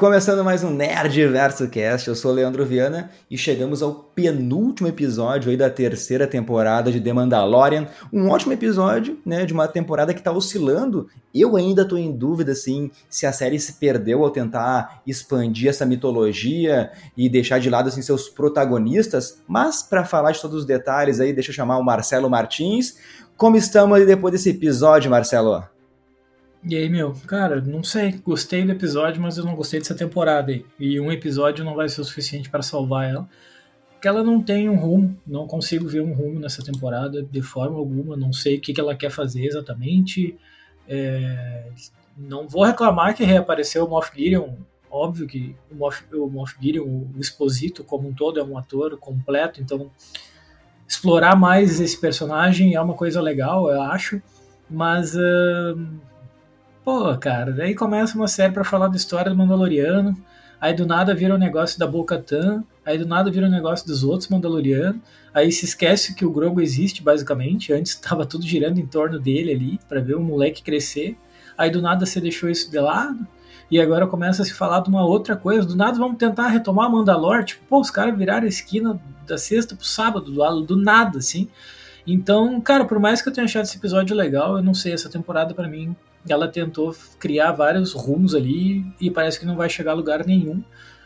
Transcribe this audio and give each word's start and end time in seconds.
começando 0.00 0.42
mais 0.42 0.64
um 0.64 0.70
Nerd 0.70 1.26
Verso 1.26 1.68
Cast, 1.68 2.08
eu 2.08 2.14
sou 2.14 2.32
Leandro 2.32 2.64
Viana 2.64 3.10
e 3.30 3.36
chegamos 3.36 3.82
ao 3.82 3.92
penúltimo 3.92 4.88
episódio 4.88 5.50
aí 5.50 5.58
da 5.58 5.68
terceira 5.68 6.26
temporada 6.26 6.90
de 6.90 6.98
The 6.98 7.12
Mandalorian. 7.12 7.86
Um 8.10 8.30
ótimo 8.30 8.54
episódio, 8.54 9.18
né, 9.26 9.44
de 9.44 9.52
uma 9.52 9.68
temporada 9.68 10.14
que 10.14 10.22
tá 10.22 10.32
oscilando. 10.32 11.06
Eu 11.34 11.54
ainda 11.54 11.84
tô 11.84 11.98
em 11.98 12.10
dúvida, 12.16 12.52
assim, 12.52 12.90
se 13.10 13.26
a 13.26 13.32
série 13.32 13.60
se 13.60 13.74
perdeu 13.74 14.24
ao 14.24 14.30
tentar 14.30 15.02
expandir 15.06 15.68
essa 15.68 15.84
mitologia 15.84 16.90
e 17.14 17.28
deixar 17.28 17.60
de 17.60 17.68
lado, 17.68 17.90
assim, 17.90 18.00
seus 18.00 18.26
protagonistas. 18.26 19.42
Mas, 19.46 19.82
para 19.82 20.06
falar 20.06 20.32
de 20.32 20.40
todos 20.40 20.60
os 20.60 20.64
detalhes 20.64 21.20
aí, 21.20 21.34
deixa 21.34 21.50
eu 21.50 21.54
chamar 21.54 21.76
o 21.76 21.84
Marcelo 21.84 22.30
Martins. 22.30 22.96
Como 23.36 23.54
estamos 23.54 24.06
depois 24.06 24.32
desse 24.32 24.48
episódio, 24.48 25.10
Marcelo? 25.10 25.62
E 26.62 26.76
aí, 26.76 26.90
meu, 26.90 27.14
cara, 27.26 27.60
não 27.60 27.82
sei, 27.82 28.12
gostei 28.12 28.64
do 28.64 28.72
episódio, 28.72 29.20
mas 29.20 29.38
eu 29.38 29.44
não 29.44 29.54
gostei 29.54 29.80
dessa 29.80 29.94
temporada 29.94 30.52
aí. 30.52 30.64
E 30.78 31.00
um 31.00 31.10
episódio 31.10 31.64
não 31.64 31.74
vai 31.74 31.88
ser 31.88 32.02
o 32.02 32.04
suficiente 32.04 32.50
para 32.50 32.62
salvar 32.62 33.08
ela. 33.08 33.28
Porque 33.92 34.06
ela 34.06 34.22
não 34.22 34.42
tem 34.42 34.68
um 34.68 34.76
rumo, 34.76 35.18
não 35.26 35.46
consigo 35.46 35.88
ver 35.88 36.02
um 36.02 36.12
rumo 36.12 36.38
nessa 36.38 36.62
temporada 36.62 37.22
de 37.22 37.42
forma 37.42 37.78
alguma, 37.78 38.16
não 38.16 38.32
sei 38.32 38.56
o 38.56 38.60
que, 38.60 38.74
que 38.74 38.80
ela 38.80 38.94
quer 38.94 39.10
fazer 39.10 39.44
exatamente. 39.46 40.36
É... 40.86 41.70
Não 42.16 42.46
vou 42.46 42.64
reclamar 42.64 43.14
que 43.14 43.24
reapareceu 43.24 43.86
o 43.86 43.88
Moff 43.88 44.10
Gideon, 44.14 44.54
óbvio 44.90 45.26
que 45.26 45.56
o 45.70 45.74
Moff, 45.74 46.04
o 46.14 46.28
Moff 46.28 46.56
Gideon, 46.60 46.84
o 46.84 47.14
Exposito 47.18 47.82
como 47.84 48.08
um 48.08 48.12
todo, 48.12 48.38
é 48.38 48.44
um 48.44 48.58
ator 48.58 48.98
completo, 48.98 49.62
então 49.62 49.90
explorar 50.86 51.36
mais 51.36 51.80
esse 51.80 51.98
personagem 51.98 52.74
é 52.74 52.80
uma 52.80 52.94
coisa 52.94 53.20
legal, 53.20 53.70
eu 53.70 53.80
acho, 53.80 54.20
mas... 54.68 55.14
Uh 55.14 56.09
Pô, 56.92 57.16
cara, 57.16 57.52
daí 57.52 57.72
começa 57.72 58.16
uma 58.16 58.26
série 58.26 58.52
para 58.52 58.64
falar 58.64 58.88
da 58.88 58.96
história 58.96 59.30
do 59.30 59.36
Mandaloriano, 59.36 60.12
aí 60.60 60.74
do 60.74 60.84
nada 60.84 61.14
vira 61.14 61.32
um 61.32 61.38
negócio 61.38 61.78
da 61.78 61.86
Bo-Katan, 61.86 62.64
aí 62.84 62.98
do 62.98 63.06
nada 63.06 63.30
vira 63.30 63.46
um 63.46 63.50
negócio 63.50 63.86
dos 63.86 64.02
outros 64.02 64.28
Mandalorianos, 64.28 65.00
aí 65.32 65.52
se 65.52 65.66
esquece 65.66 66.16
que 66.16 66.26
o 66.26 66.32
Grogu 66.32 66.60
existe, 66.60 67.00
basicamente, 67.00 67.72
antes 67.72 67.92
estava 67.94 68.26
tudo 68.26 68.44
girando 68.44 68.80
em 68.80 68.86
torno 68.86 69.20
dele 69.20 69.52
ali, 69.52 69.80
para 69.88 70.00
ver 70.00 70.16
o 70.16 70.20
moleque 70.20 70.64
crescer, 70.64 71.16
aí 71.56 71.70
do 71.70 71.80
nada 71.80 72.04
você 72.04 72.20
deixou 72.20 72.50
isso 72.50 72.68
de 72.68 72.80
lado, 72.80 73.24
e 73.70 73.80
agora 73.80 74.08
começa 74.08 74.42
a 74.42 74.44
se 74.44 74.52
falar 74.52 74.80
de 74.80 74.88
uma 74.88 75.06
outra 75.06 75.36
coisa, 75.36 75.64
do 75.64 75.76
nada 75.76 75.96
vamos 75.96 76.18
tentar 76.18 76.48
retomar 76.48 76.90
Mandalor, 76.90 77.44
tipo, 77.44 77.64
pô, 77.68 77.80
os 77.80 77.90
caras 77.92 78.18
viraram 78.18 78.46
a 78.46 78.48
esquina 78.48 79.00
da 79.24 79.38
sexta 79.38 79.76
pro 79.76 79.86
sábado, 79.86 80.32
do, 80.32 80.60
do 80.62 80.76
nada, 80.76 81.18
assim, 81.18 81.48
então, 82.04 82.60
cara, 82.60 82.84
por 82.84 82.98
mais 82.98 83.22
que 83.22 83.28
eu 83.28 83.32
tenha 83.32 83.44
achado 83.44 83.62
esse 83.62 83.76
episódio 83.76 84.16
legal, 84.16 84.56
eu 84.56 84.62
não 84.62 84.74
sei, 84.74 84.92
essa 84.92 85.08
temporada 85.08 85.54
para 85.54 85.68
mim 85.68 85.94
ela 86.28 86.48
tentou 86.48 86.94
criar 87.18 87.52
vários 87.52 87.92
rumos 87.92 88.34
ali 88.34 88.84
e 89.00 89.10
parece 89.10 89.38
que 89.38 89.46
não 89.46 89.56
vai 89.56 89.68
chegar 89.68 89.92
a 89.92 89.94
lugar 89.94 90.26
nenhum. 90.26 90.62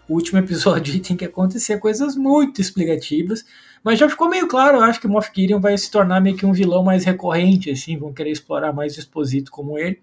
O 0.08 0.14
último 0.14 0.38
episódio 0.40 1.00
tem 1.00 1.16
que 1.16 1.24
acontecer 1.24 1.78
coisas 1.78 2.16
muito 2.16 2.60
explicativas, 2.60 3.44
mas 3.82 3.98
já 3.98 4.08
ficou 4.08 4.28
meio 4.28 4.48
claro, 4.48 4.78
eu 4.78 4.82
acho 4.82 5.00
que 5.00 5.08
Moff 5.08 5.30
Gideon 5.34 5.60
vai 5.60 5.76
se 5.76 5.90
tornar 5.90 6.20
meio 6.20 6.36
que 6.36 6.46
um 6.46 6.52
vilão 6.52 6.82
mais 6.82 7.04
recorrente, 7.04 7.70
assim, 7.70 7.96
vão 7.96 8.12
querer 8.12 8.30
explorar 8.30 8.72
mais 8.72 8.96
o 8.96 9.00
Exposito 9.00 9.50
como 9.50 9.78
ele. 9.78 10.00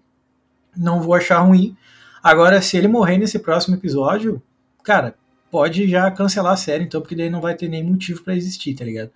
Não 0.76 1.02
vou 1.02 1.14
achar 1.14 1.40
ruim. 1.40 1.76
Agora, 2.22 2.62
se 2.62 2.76
ele 2.76 2.88
morrer 2.88 3.18
nesse 3.18 3.38
próximo 3.38 3.74
episódio, 3.76 4.40
cara, 4.82 5.16
pode 5.50 5.88
já 5.88 6.10
cancelar 6.10 6.52
a 6.52 6.56
série, 6.56 6.84
então, 6.84 7.00
porque 7.00 7.16
daí 7.16 7.28
não 7.28 7.40
vai 7.40 7.54
ter 7.54 7.68
nem 7.68 7.84
motivo 7.84 8.22
para 8.22 8.36
existir, 8.36 8.74
tá 8.74 8.84
ligado? 8.84 9.10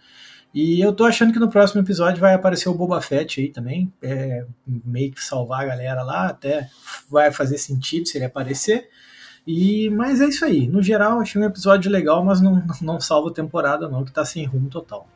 E 0.54 0.80
eu 0.80 0.92
tô 0.92 1.04
achando 1.04 1.32
que 1.32 1.38
no 1.38 1.50
próximo 1.50 1.82
episódio 1.82 2.20
vai 2.20 2.34
aparecer 2.34 2.68
o 2.68 2.74
Boba 2.74 3.00
Fett 3.00 3.40
aí 3.40 3.48
também, 3.50 3.92
é, 4.00 4.46
meio 4.66 5.12
que 5.12 5.22
salvar 5.22 5.62
a 5.62 5.66
galera 5.66 6.02
lá, 6.02 6.28
até 6.28 6.70
vai 7.10 7.30
fazer 7.30 7.58
sentido 7.58 8.08
se 8.08 8.16
ele 8.16 8.24
aparecer. 8.24 8.88
E, 9.46 9.90
mas 9.90 10.20
é 10.20 10.26
isso 10.26 10.44
aí. 10.44 10.66
No 10.66 10.82
geral, 10.82 11.20
achei 11.20 11.40
um 11.40 11.44
episódio 11.44 11.90
legal, 11.90 12.24
mas 12.24 12.40
não, 12.40 12.62
não 12.80 13.00
salva 13.00 13.30
a 13.30 13.34
temporada, 13.34 13.88
não, 13.88 14.04
que 14.04 14.12
tá 14.12 14.24
sem 14.24 14.44
rumo 14.44 14.68
total. 14.68 15.06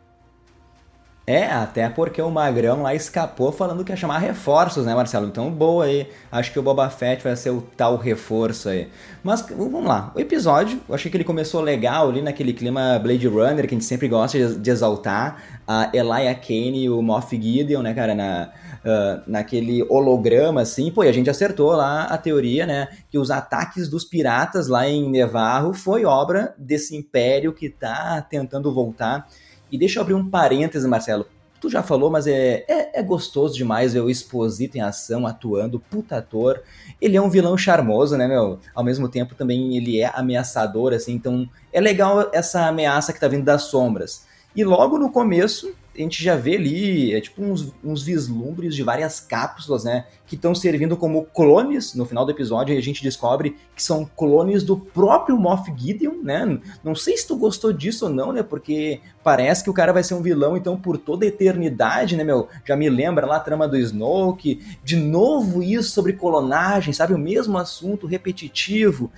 É, 1.27 1.45
até 1.45 1.89
porque 1.89 2.21
o 2.21 2.31
Magrão 2.31 2.83
lá 2.83 2.95
escapou 2.95 3.53
falando 3.53 3.85
que 3.85 3.93
ia 3.93 3.97
chamar 3.97 4.19
reforços, 4.19 4.85
né, 4.85 4.95
Marcelo? 4.95 5.27
Então, 5.27 5.51
boa 5.51 5.85
aí. 5.85 6.09
Acho 6.33 6.53
que 6.53 6.59
o 6.59 6.63
Boba 6.63 6.91
Fett 6.91 7.23
vai 7.23 7.37
ser 7.37 7.51
o 7.51 7.61
tal 7.77 7.97
reforço 7.97 8.69
aí. 8.69 8.89
Mas, 9.23 9.43
vamos 9.43 9.85
lá. 9.85 10.11
O 10.17 10.19
episódio, 10.19 10.81
eu 10.89 10.95
achei 10.95 11.11
que 11.11 11.17
ele 11.17 11.23
começou 11.23 11.61
legal 11.61 12.09
ali 12.09 12.21
naquele 12.21 12.53
clima 12.53 12.99
Blade 12.99 13.29
Runner 13.29 13.69
que 13.69 13.75
a 13.75 13.79
gente 13.79 13.85
sempre 13.85 14.09
gosta 14.09 14.57
de 14.57 14.71
exaltar. 14.71 15.61
A 15.69 15.89
Elijah 15.95 16.35
Kane 16.35 16.85
e 16.85 16.91
o 16.91 17.01
Moff 17.01 17.41
Gideon, 17.41 17.83
né, 17.83 17.95
cara, 17.95 18.13
na, 18.13 18.51
uh, 18.85 19.23
naquele 19.25 19.85
holograma, 19.85 20.63
assim. 20.63 20.91
Pô, 20.91 21.05
e 21.05 21.09
a 21.09 21.13
gente 21.13 21.31
acertou 21.31 21.71
lá 21.73 22.05
a 22.05 22.19
teoria, 22.19 22.67
né, 22.67 22.89
que 23.09 23.19
os 23.19 23.31
ataques 23.31 23.89
dos 23.89 24.05
piratas 24.05 24.67
lá 24.67 24.89
em 24.89 25.09
Nevarro 25.09 25.73
foi 25.73 26.05
obra 26.05 26.55
desse 26.59 26.97
império 26.97 27.53
que 27.53 27.69
tá 27.69 28.21
tentando 28.29 28.75
voltar 28.75 29.29
e 29.71 29.79
deixa 29.79 29.99
eu 29.99 30.03
abrir 30.03 30.15
um 30.15 30.29
parêntese, 30.29 30.87
Marcelo. 30.89 31.27
Tu 31.61 31.69
já 31.69 31.83
falou, 31.83 32.11
mas 32.11 32.27
é, 32.27 32.65
é, 32.67 33.01
é, 33.01 33.03
gostoso 33.03 33.55
demais 33.55 33.93
ver 33.93 34.01
o 34.01 34.09
Exposito 34.09 34.79
em 34.79 34.81
ação, 34.81 35.27
atuando, 35.27 35.79
puta 35.79 36.17
ator. 36.17 36.63
Ele 36.99 37.19
é 37.19 37.21
um 37.21 37.29
vilão 37.29 37.57
charmoso, 37.57 38.17
né, 38.17 38.27
meu? 38.27 38.59
Ao 38.75 38.83
mesmo 38.83 39.09
tempo 39.09 39.35
também 39.35 39.77
ele 39.77 40.01
é 40.01 40.11
ameaçador, 40.15 40.95
assim, 40.95 41.13
então 41.13 41.47
é 41.71 41.79
legal 41.79 42.31
essa 42.33 42.67
ameaça 42.67 43.13
que 43.13 43.21
tá 43.21 43.29
vindo 43.29 43.45
das 43.45 43.65
sombras. 43.65 44.25
E 44.57 44.65
logo 44.65 44.99
no 44.99 45.13
começo, 45.13 45.75
a 46.01 46.05
gente 46.05 46.23
já 46.23 46.37
vê 46.37 46.57
ali, 46.57 47.15
é 47.15 47.21
tipo 47.21 47.43
uns, 47.43 47.73
uns 47.83 48.03
vislumbres 48.03 48.75
de 48.75 48.83
várias 48.83 49.21
cápsulas, 49.21 49.85
né? 49.85 50.07
Que 50.27 50.35
estão 50.35 50.55
servindo 50.55 50.97
como 50.97 51.25
clones 51.25 51.95
no 51.95 52.05
final 52.07 52.25
do 52.25 52.31
episódio, 52.31 52.77
a 52.77 52.81
gente 52.81 53.03
descobre 53.03 53.57
que 53.75 53.83
são 53.83 54.05
clones 54.05 54.63
do 54.63 54.77
próprio 54.77 55.37
Moff 55.37 55.73
Gideon, 55.77 56.23
né? 56.23 56.59
Não 56.83 56.95
sei 56.95 57.17
se 57.17 57.27
tu 57.27 57.37
gostou 57.37 57.73
disso 57.73 58.07
ou 58.07 58.13
não, 58.13 58.33
né? 58.33 58.43
Porque 58.43 59.01
parece 59.23 59.63
que 59.65 59.71
o 59.71 59.75
cara 59.75 59.93
vai 59.93 60.03
ser 60.03 60.15
um 60.15 60.23
vilão, 60.23 60.57
então, 60.57 60.77
por 60.77 60.97
toda 60.99 61.25
a 61.25 61.29
eternidade, 61.29 62.17
né, 62.17 62.25
meu? 62.25 62.49
Já 62.65 62.77
me 62.77 62.89
lembra 62.89 63.27
lá 63.27 63.37
a 63.37 63.41
trama 63.41 63.69
do 63.69 63.77
Snoke, 63.77 64.61
de 64.83 64.97
novo 64.97 65.63
isso 65.63 65.91
sobre 65.91 66.13
clonagem, 66.13 66.93
sabe? 66.93 67.15
O 67.15 67.19
mesmo 67.19 67.59
assunto 67.59 68.07
repetitivo. 68.07 69.11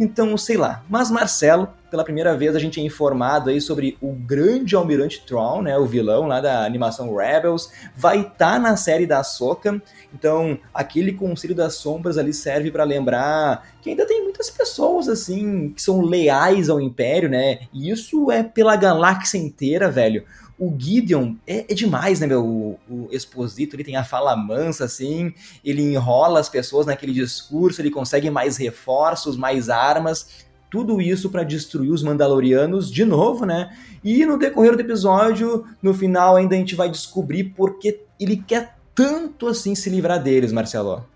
Então, 0.00 0.34
sei 0.38 0.56
lá. 0.56 0.82
Mas 0.88 1.10
Marcelo, 1.10 1.68
pela 1.90 2.02
primeira 2.02 2.34
vez 2.34 2.56
a 2.56 2.58
gente 2.58 2.80
é 2.80 2.82
informado 2.82 3.50
aí 3.50 3.60
sobre 3.60 3.98
o 4.00 4.12
grande 4.12 4.74
Almirante 4.74 5.22
Tron, 5.26 5.60
né, 5.60 5.76
o 5.76 5.84
vilão 5.84 6.26
lá 6.26 6.40
da 6.40 6.64
animação 6.64 7.14
Rebels, 7.14 7.70
vai 7.94 8.20
estar 8.20 8.52
tá 8.52 8.58
na 8.58 8.76
série 8.78 9.04
da 9.04 9.22
Soca. 9.22 9.80
Então, 10.14 10.58
aquele 10.72 11.12
Conselho 11.12 11.54
das 11.54 11.74
Sombras 11.74 12.16
ali 12.16 12.32
serve 12.32 12.70
para 12.70 12.82
lembrar 12.82 13.68
que 13.82 13.90
ainda 13.90 14.06
tem 14.06 14.22
muitas 14.22 14.48
pessoas 14.48 15.06
assim 15.06 15.68
que 15.76 15.82
são 15.82 16.00
leais 16.00 16.70
ao 16.70 16.80
Império, 16.80 17.28
né? 17.28 17.58
E 17.70 17.90
isso 17.90 18.30
é 18.30 18.42
pela 18.42 18.76
galáxia 18.76 19.36
inteira, 19.36 19.90
velho 19.90 20.24
o 20.60 20.74
Gideon 20.78 21.36
é, 21.46 21.64
é, 21.72 21.74
demais, 21.74 22.20
né, 22.20 22.26
meu? 22.26 22.44
O, 22.44 22.78
o 22.86 23.08
Exposito, 23.10 23.74
ele 23.74 23.82
tem 23.82 23.96
a 23.96 24.04
fala 24.04 24.36
mansa, 24.36 24.84
assim, 24.84 25.32
ele 25.64 25.82
enrola 25.82 26.38
as 26.38 26.50
pessoas 26.50 26.84
naquele 26.84 27.14
discurso, 27.14 27.80
ele 27.80 27.90
consegue 27.90 28.28
mais 28.28 28.58
reforços, 28.58 29.38
mais 29.38 29.70
armas, 29.70 30.44
tudo 30.70 31.00
isso 31.00 31.30
para 31.30 31.42
destruir 31.44 31.90
os 31.90 32.02
Mandalorianos 32.02 32.90
de 32.90 33.06
novo, 33.06 33.46
né? 33.46 33.74
E 34.04 34.26
no 34.26 34.38
decorrer 34.38 34.76
do 34.76 34.82
episódio, 34.82 35.64
no 35.82 35.94
final 35.94 36.36
ainda 36.36 36.54
a 36.54 36.58
gente 36.58 36.74
vai 36.74 36.90
descobrir 36.90 37.54
porque 37.56 38.02
ele 38.20 38.36
quer 38.36 38.76
tanto 38.94 39.48
assim 39.48 39.74
se 39.74 39.88
livrar 39.88 40.22
deles, 40.22 40.52
Marcelo. 40.52 41.06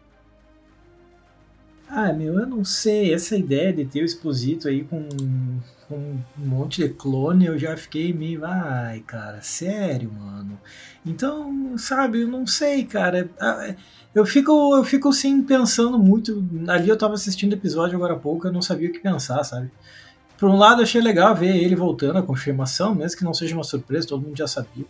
Ah, 1.86 2.12
meu, 2.14 2.40
eu 2.40 2.46
não 2.46 2.64
sei. 2.64 3.12
Essa 3.12 3.36
ideia 3.36 3.72
de 3.72 3.84
ter 3.84 4.00
o 4.00 4.04
Exposito 4.04 4.68
aí 4.68 4.82
com 4.84 5.06
com 5.88 5.96
um 5.96 6.22
monte 6.36 6.82
de 6.82 6.88
clone, 6.88 7.46
eu 7.46 7.58
já 7.58 7.76
fiquei 7.76 8.12
meio, 8.12 8.44
ai, 8.44 9.00
cara, 9.00 9.40
sério, 9.42 10.10
mano. 10.12 10.58
Então, 11.04 11.76
sabe, 11.78 12.22
eu 12.22 12.28
não 12.28 12.46
sei, 12.46 12.84
cara. 12.84 13.28
Ah, 13.40 13.74
eu 14.14 14.24
fico, 14.24 14.76
eu 14.76 14.84
fico 14.84 15.08
assim 15.08 15.42
pensando 15.42 15.98
muito. 15.98 16.44
Ali 16.68 16.88
eu 16.88 16.96
tava 16.96 17.14
assistindo 17.14 17.52
episódio 17.52 17.96
agora 17.96 18.14
há 18.14 18.18
pouco, 18.18 18.46
eu 18.46 18.52
não 18.52 18.62
sabia 18.62 18.88
o 18.88 18.92
que 18.92 18.98
pensar, 18.98 19.42
sabe? 19.44 19.70
Por 20.38 20.48
um 20.48 20.56
lado, 20.56 20.82
achei 20.82 21.00
legal 21.00 21.34
ver 21.34 21.56
ele 21.56 21.76
voltando, 21.76 22.18
a 22.18 22.22
confirmação, 22.22 22.94
mesmo 22.94 23.18
que 23.18 23.24
não 23.24 23.34
seja 23.34 23.54
uma 23.54 23.64
surpresa, 23.64 24.08
todo 24.08 24.22
mundo 24.22 24.36
já 24.36 24.46
sabia. 24.46 24.84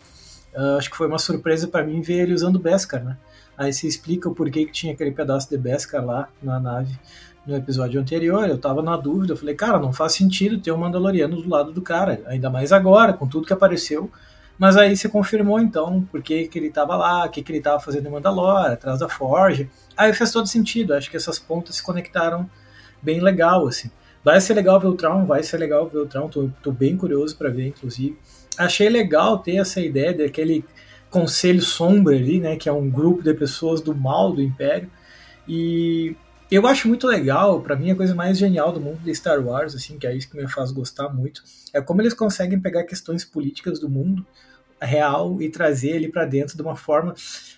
Uh, 0.55 0.79
acho 0.79 0.91
que 0.91 0.97
foi 0.97 1.09
uma 1.09 1.19
surpresa 1.19 1.67
para 1.69 1.85
mim 1.85 2.01
ver 2.01 2.23
ele 2.23 2.35
usando 2.35 2.57
o 2.57 2.61
Beskar, 2.61 3.05
né? 3.05 3.17
Aí 3.57 3.73
se 3.73 3.87
explica 3.87 4.29
o 4.29 4.35
porquê 4.35 4.65
que 4.65 4.73
tinha 4.73 4.93
aquele 4.93 5.11
pedaço 5.13 5.49
de 5.51 5.59
Beskar 5.59 6.05
lá 6.05 6.29
na 6.43 6.59
nave 6.59 6.99
no 7.47 7.57
episódio 7.57 8.01
anterior, 8.01 8.49
eu 8.49 8.59
tava 8.59 8.83
na 8.83 8.97
dúvida, 8.97 9.33
eu 9.33 9.37
falei, 9.37 9.55
cara, 9.55 9.79
não 9.79 9.93
faz 9.93 10.13
sentido 10.15 10.59
ter 10.59 10.73
um 10.73 10.79
Mandaloriano 10.79 11.41
do 11.41 11.49
lado 11.49 11.73
do 11.73 11.83
cara, 11.83 12.23
ainda 12.27 12.49
mais 12.49 12.73
agora, 12.73 13.13
com 13.13 13.27
tudo 13.27 13.47
que 13.47 13.53
apareceu. 13.53 14.11
Mas 14.59 14.77
aí 14.77 14.97
se 14.97 15.09
confirmou 15.09 15.59
então 15.59 16.03
por 16.11 16.23
que, 16.23 16.47
que 16.47 16.59
ele 16.59 16.71
tava 16.71 16.97
lá, 16.97 17.27
o 17.27 17.29
que, 17.29 17.43
que 17.43 17.51
ele 17.51 17.61
tava 17.61 17.81
fazendo 17.81 18.07
em 18.07 18.11
Mandalore, 18.11 18.75
atrás 18.75 19.01
da 19.01 19.09
Forge. 19.09 19.69
Aí 19.97 20.13
fez 20.15 20.31
todo 20.31 20.47
sentido, 20.47 20.95
acho 20.95 21.11
que 21.11 21.17
essas 21.17 21.39
pontas 21.39 21.77
se 21.77 21.83
conectaram 21.83 22.49
bem 23.03 23.21
legal, 23.21 23.67
assim. 23.67 23.91
Vai 24.23 24.41
ser 24.41 24.55
legal 24.55 24.81
ver 24.81 24.87
o 24.87 24.95
Traum, 24.95 25.27
vai 25.27 25.43
ser 25.43 25.59
legal 25.59 25.87
ver 25.89 25.99
o 25.99 26.07
Traum, 26.07 26.29
tô, 26.29 26.49
tô 26.63 26.73
bem 26.73 26.97
curioso 26.97 27.37
para 27.37 27.51
ver, 27.51 27.67
inclusive. 27.67 28.17
Achei 28.57 28.89
legal 28.89 29.39
ter 29.39 29.57
essa 29.57 29.81
ideia 29.81 30.15
daquele 30.15 30.65
conselho 31.11 31.61
sombra 31.61 32.15
ali, 32.15 32.41
né, 32.41 32.57
que 32.57 32.69
é 32.69 32.73
um 32.73 32.89
grupo 32.89 33.23
de 33.23 33.35
pessoas 33.35 33.81
do 33.81 33.95
mal 33.95 34.33
do 34.33 34.41
Império. 34.41 34.91
E 35.47 36.17
eu 36.55 36.67
acho 36.67 36.89
muito 36.89 37.07
legal, 37.07 37.61
para 37.61 37.77
mim 37.77 37.91
a 37.91 37.97
coisa 37.97 38.15
mais 38.15 38.39
genial 38.39 38.73
do 38.73 38.81
mundo 38.81 38.99
de 38.99 39.15
Star 39.15 39.41
Wars, 39.41 39.75
assim, 39.75 39.99
que 39.99 40.07
é 40.07 40.15
isso 40.15 40.29
que 40.31 40.37
me 40.37 40.49
faz 40.49 40.71
gostar 40.71 41.09
muito, 41.09 41.43
é 41.73 41.81
como 41.81 42.03
eles 42.03 42.15
conseguem 42.15 42.61
pegar 42.61 42.85
questões 42.85 43.25
políticas 43.25 43.81
do 43.81 43.89
mundo 43.89 44.25
real 44.81 45.41
e 45.41 45.49
trazer 45.49 45.91
ele 45.91 46.09
para 46.09 46.25
dentro 46.25 46.57
de 46.57 46.63
uma 46.63 46.77
forma 46.77 47.15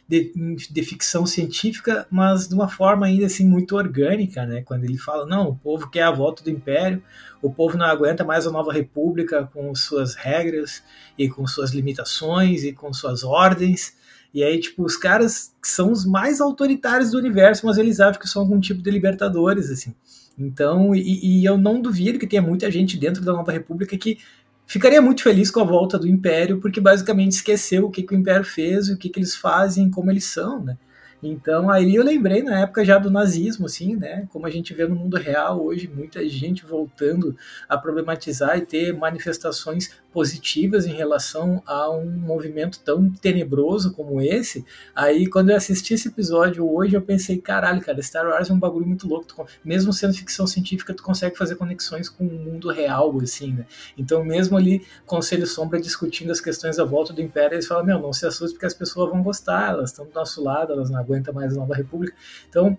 de, 0.08 0.32
de, 0.70 0.82
ficção 0.82 1.26
científica, 1.26 2.06
mas 2.10 2.48
de 2.48 2.54
uma 2.54 2.68
forma 2.68 3.06
ainda 3.06 3.26
assim 3.26 3.46
muito 3.46 3.76
orgânica, 3.76 4.46
né? 4.46 4.62
Quando 4.62 4.84
ele 4.84 4.96
fala, 4.96 5.26
não, 5.26 5.48
o 5.48 5.56
povo 5.56 5.90
quer 5.90 6.02
a 6.02 6.10
volta 6.10 6.42
do 6.44 6.50
império, 6.50 7.02
o 7.42 7.52
povo 7.52 7.76
não 7.76 7.86
aguenta 7.86 8.24
mais 8.24 8.46
a 8.46 8.50
nova 8.50 8.72
república 8.72 9.48
com 9.52 9.74
suas 9.74 10.14
regras 10.14 10.82
e 11.18 11.28
com 11.28 11.46
suas 11.46 11.72
limitações 11.72 12.62
e 12.62 12.72
com 12.72 12.92
suas 12.92 13.24
ordens. 13.24 13.94
E 14.36 14.44
aí, 14.44 14.60
tipo, 14.60 14.84
os 14.84 14.98
caras 14.98 15.54
são 15.62 15.90
os 15.90 16.04
mais 16.04 16.42
autoritários 16.42 17.12
do 17.12 17.16
universo, 17.16 17.64
mas 17.64 17.78
eles 17.78 18.00
acham 18.00 18.20
que 18.20 18.28
são 18.28 18.42
algum 18.42 18.60
tipo 18.60 18.82
de 18.82 18.90
libertadores, 18.90 19.70
assim. 19.70 19.94
Então, 20.38 20.94
e, 20.94 21.40
e 21.40 21.44
eu 21.46 21.56
não 21.56 21.80
duvido 21.80 22.18
que 22.18 22.26
tenha 22.26 22.42
muita 22.42 22.70
gente 22.70 22.98
dentro 22.98 23.24
da 23.24 23.32
Nova 23.32 23.50
República 23.50 23.96
que 23.96 24.18
ficaria 24.66 25.00
muito 25.00 25.22
feliz 25.22 25.50
com 25.50 25.60
a 25.60 25.64
volta 25.64 25.98
do 25.98 26.06
Império, 26.06 26.60
porque 26.60 26.82
basicamente 26.82 27.32
esqueceu 27.32 27.86
o 27.86 27.90
que, 27.90 28.02
que 28.02 28.14
o 28.14 28.18
Império 28.18 28.44
fez, 28.44 28.90
o 28.90 28.98
que, 28.98 29.08
que 29.08 29.18
eles 29.18 29.34
fazem, 29.34 29.88
como 29.88 30.10
eles 30.10 30.26
são, 30.26 30.62
né? 30.62 30.76
Então 31.22 31.70
aí 31.70 31.94
eu 31.94 32.04
lembrei 32.04 32.42
na 32.42 32.60
época 32.60 32.84
já 32.84 32.98
do 32.98 33.10
nazismo, 33.10 33.66
assim, 33.66 33.96
né? 33.96 34.26
Como 34.30 34.46
a 34.46 34.50
gente 34.50 34.74
vê 34.74 34.86
no 34.86 34.94
mundo 34.94 35.16
real 35.16 35.64
hoje, 35.64 35.90
muita 35.92 36.26
gente 36.28 36.64
voltando 36.64 37.36
a 37.68 37.76
problematizar 37.78 38.58
e 38.58 38.62
ter 38.62 38.92
manifestações 38.92 39.90
positivas 40.12 40.86
em 40.86 40.94
relação 40.94 41.62
a 41.66 41.90
um 41.90 42.10
movimento 42.10 42.80
tão 42.80 43.10
tenebroso 43.10 43.92
como 43.92 44.20
esse. 44.20 44.64
Aí 44.94 45.26
quando 45.26 45.50
eu 45.50 45.56
assisti 45.56 45.94
esse 45.94 46.08
episódio 46.08 46.66
hoje, 46.66 46.94
eu 46.94 47.02
pensei, 47.02 47.38
caralho, 47.38 47.82
cara, 47.82 48.00
Star 48.02 48.26
Wars 48.26 48.48
é 48.48 48.52
um 48.52 48.58
bagulho 48.58 48.86
muito 48.86 49.06
louco. 49.06 49.26
Tu, 49.26 49.46
mesmo 49.64 49.92
sendo 49.92 50.14
ficção 50.14 50.46
científica, 50.46 50.94
tu 50.94 51.02
consegue 51.02 51.36
fazer 51.36 51.56
conexões 51.56 52.08
com 52.08 52.26
o 52.26 52.32
mundo 52.32 52.70
real, 52.70 53.14
assim, 53.22 53.52
né? 53.52 53.66
Então 53.96 54.24
mesmo 54.24 54.56
ali, 54.56 54.82
Conselho 55.04 55.46
Sombra 55.46 55.80
discutindo 55.80 56.30
as 56.30 56.40
questões 56.40 56.76
da 56.76 56.84
volta 56.84 57.12
do 57.12 57.20
Império, 57.20 57.56
eles 57.56 57.66
falam, 57.66 57.84
meu, 57.84 58.00
não 58.00 58.12
se 58.12 58.26
assuste 58.26 58.54
porque 58.54 58.66
as 58.66 58.74
pessoas 58.74 59.10
vão 59.10 59.22
gostar, 59.22 59.70
elas 59.70 59.90
estão 59.90 60.06
do 60.06 60.14
nosso 60.14 60.42
lado, 60.42 60.72
elas 60.72 60.90
não 60.90 60.98
aguenta 61.06 61.32
mais 61.32 61.52
a 61.52 61.60
Nova 61.60 61.74
República. 61.74 62.14
Então, 62.48 62.76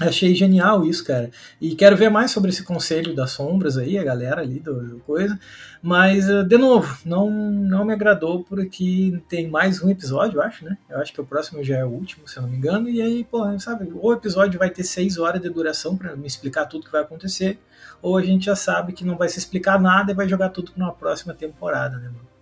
achei 0.00 0.34
genial 0.34 0.84
isso, 0.84 1.04
cara. 1.04 1.30
E 1.60 1.74
quero 1.74 1.96
ver 1.96 2.10
mais 2.10 2.30
sobre 2.30 2.50
esse 2.50 2.62
conselho 2.64 3.14
das 3.14 3.30
sombras 3.32 3.76
aí, 3.76 3.98
a 3.98 4.04
galera 4.04 4.40
ali 4.40 4.58
do, 4.58 5.00
coisa. 5.06 5.38
Mas, 5.82 6.28
eh, 6.28 6.42
de 6.44 6.56
novo, 6.56 6.96
não, 7.04 7.30
não 7.30 7.84
me 7.84 7.92
agradou 7.92 8.44
porque 8.44 9.20
tem 9.28 9.48
mais 9.48 9.82
um 9.82 9.90
episódio, 9.90 10.38
eu 10.38 10.42
acho, 10.42 10.64
né? 10.64 10.76
Eu 10.88 10.98
acho 10.98 11.12
que 11.12 11.20
o 11.20 11.26
próximo 11.26 11.62
já 11.62 11.78
é 11.78 11.84
o 11.84 11.88
último, 11.88 12.26
se 12.26 12.38
eu 12.38 12.42
não 12.42 12.50
me 12.50 12.56
engano. 12.56 12.88
E 12.88 13.02
aí, 13.02 13.24
pô, 13.24 13.58
sabe, 13.58 13.90
o 13.92 14.12
episódio 14.12 14.58
vai 14.58 14.70
ter 14.70 14.84
seis 14.84 15.18
horas 15.18 15.40
de 15.40 15.48
duração 15.48 15.96
para 15.96 16.16
me 16.16 16.26
explicar 16.26 16.66
tudo 16.66 16.86
que 16.86 16.92
vai 16.92 17.02
acontecer, 17.02 17.58
ou 18.00 18.16
a 18.16 18.22
gente 18.22 18.46
já 18.46 18.56
sabe 18.56 18.92
que 18.92 19.04
não 19.04 19.16
vai 19.16 19.28
se 19.28 19.38
explicar 19.38 19.80
nada 19.80 20.12
e 20.12 20.14
vai 20.14 20.28
jogar 20.28 20.50
tudo 20.50 20.72
para 20.72 20.84
uma 20.84 20.92
próxima 20.92 21.34
temporada, 21.34 21.96
né, 21.96 22.08
mano? 22.08 22.32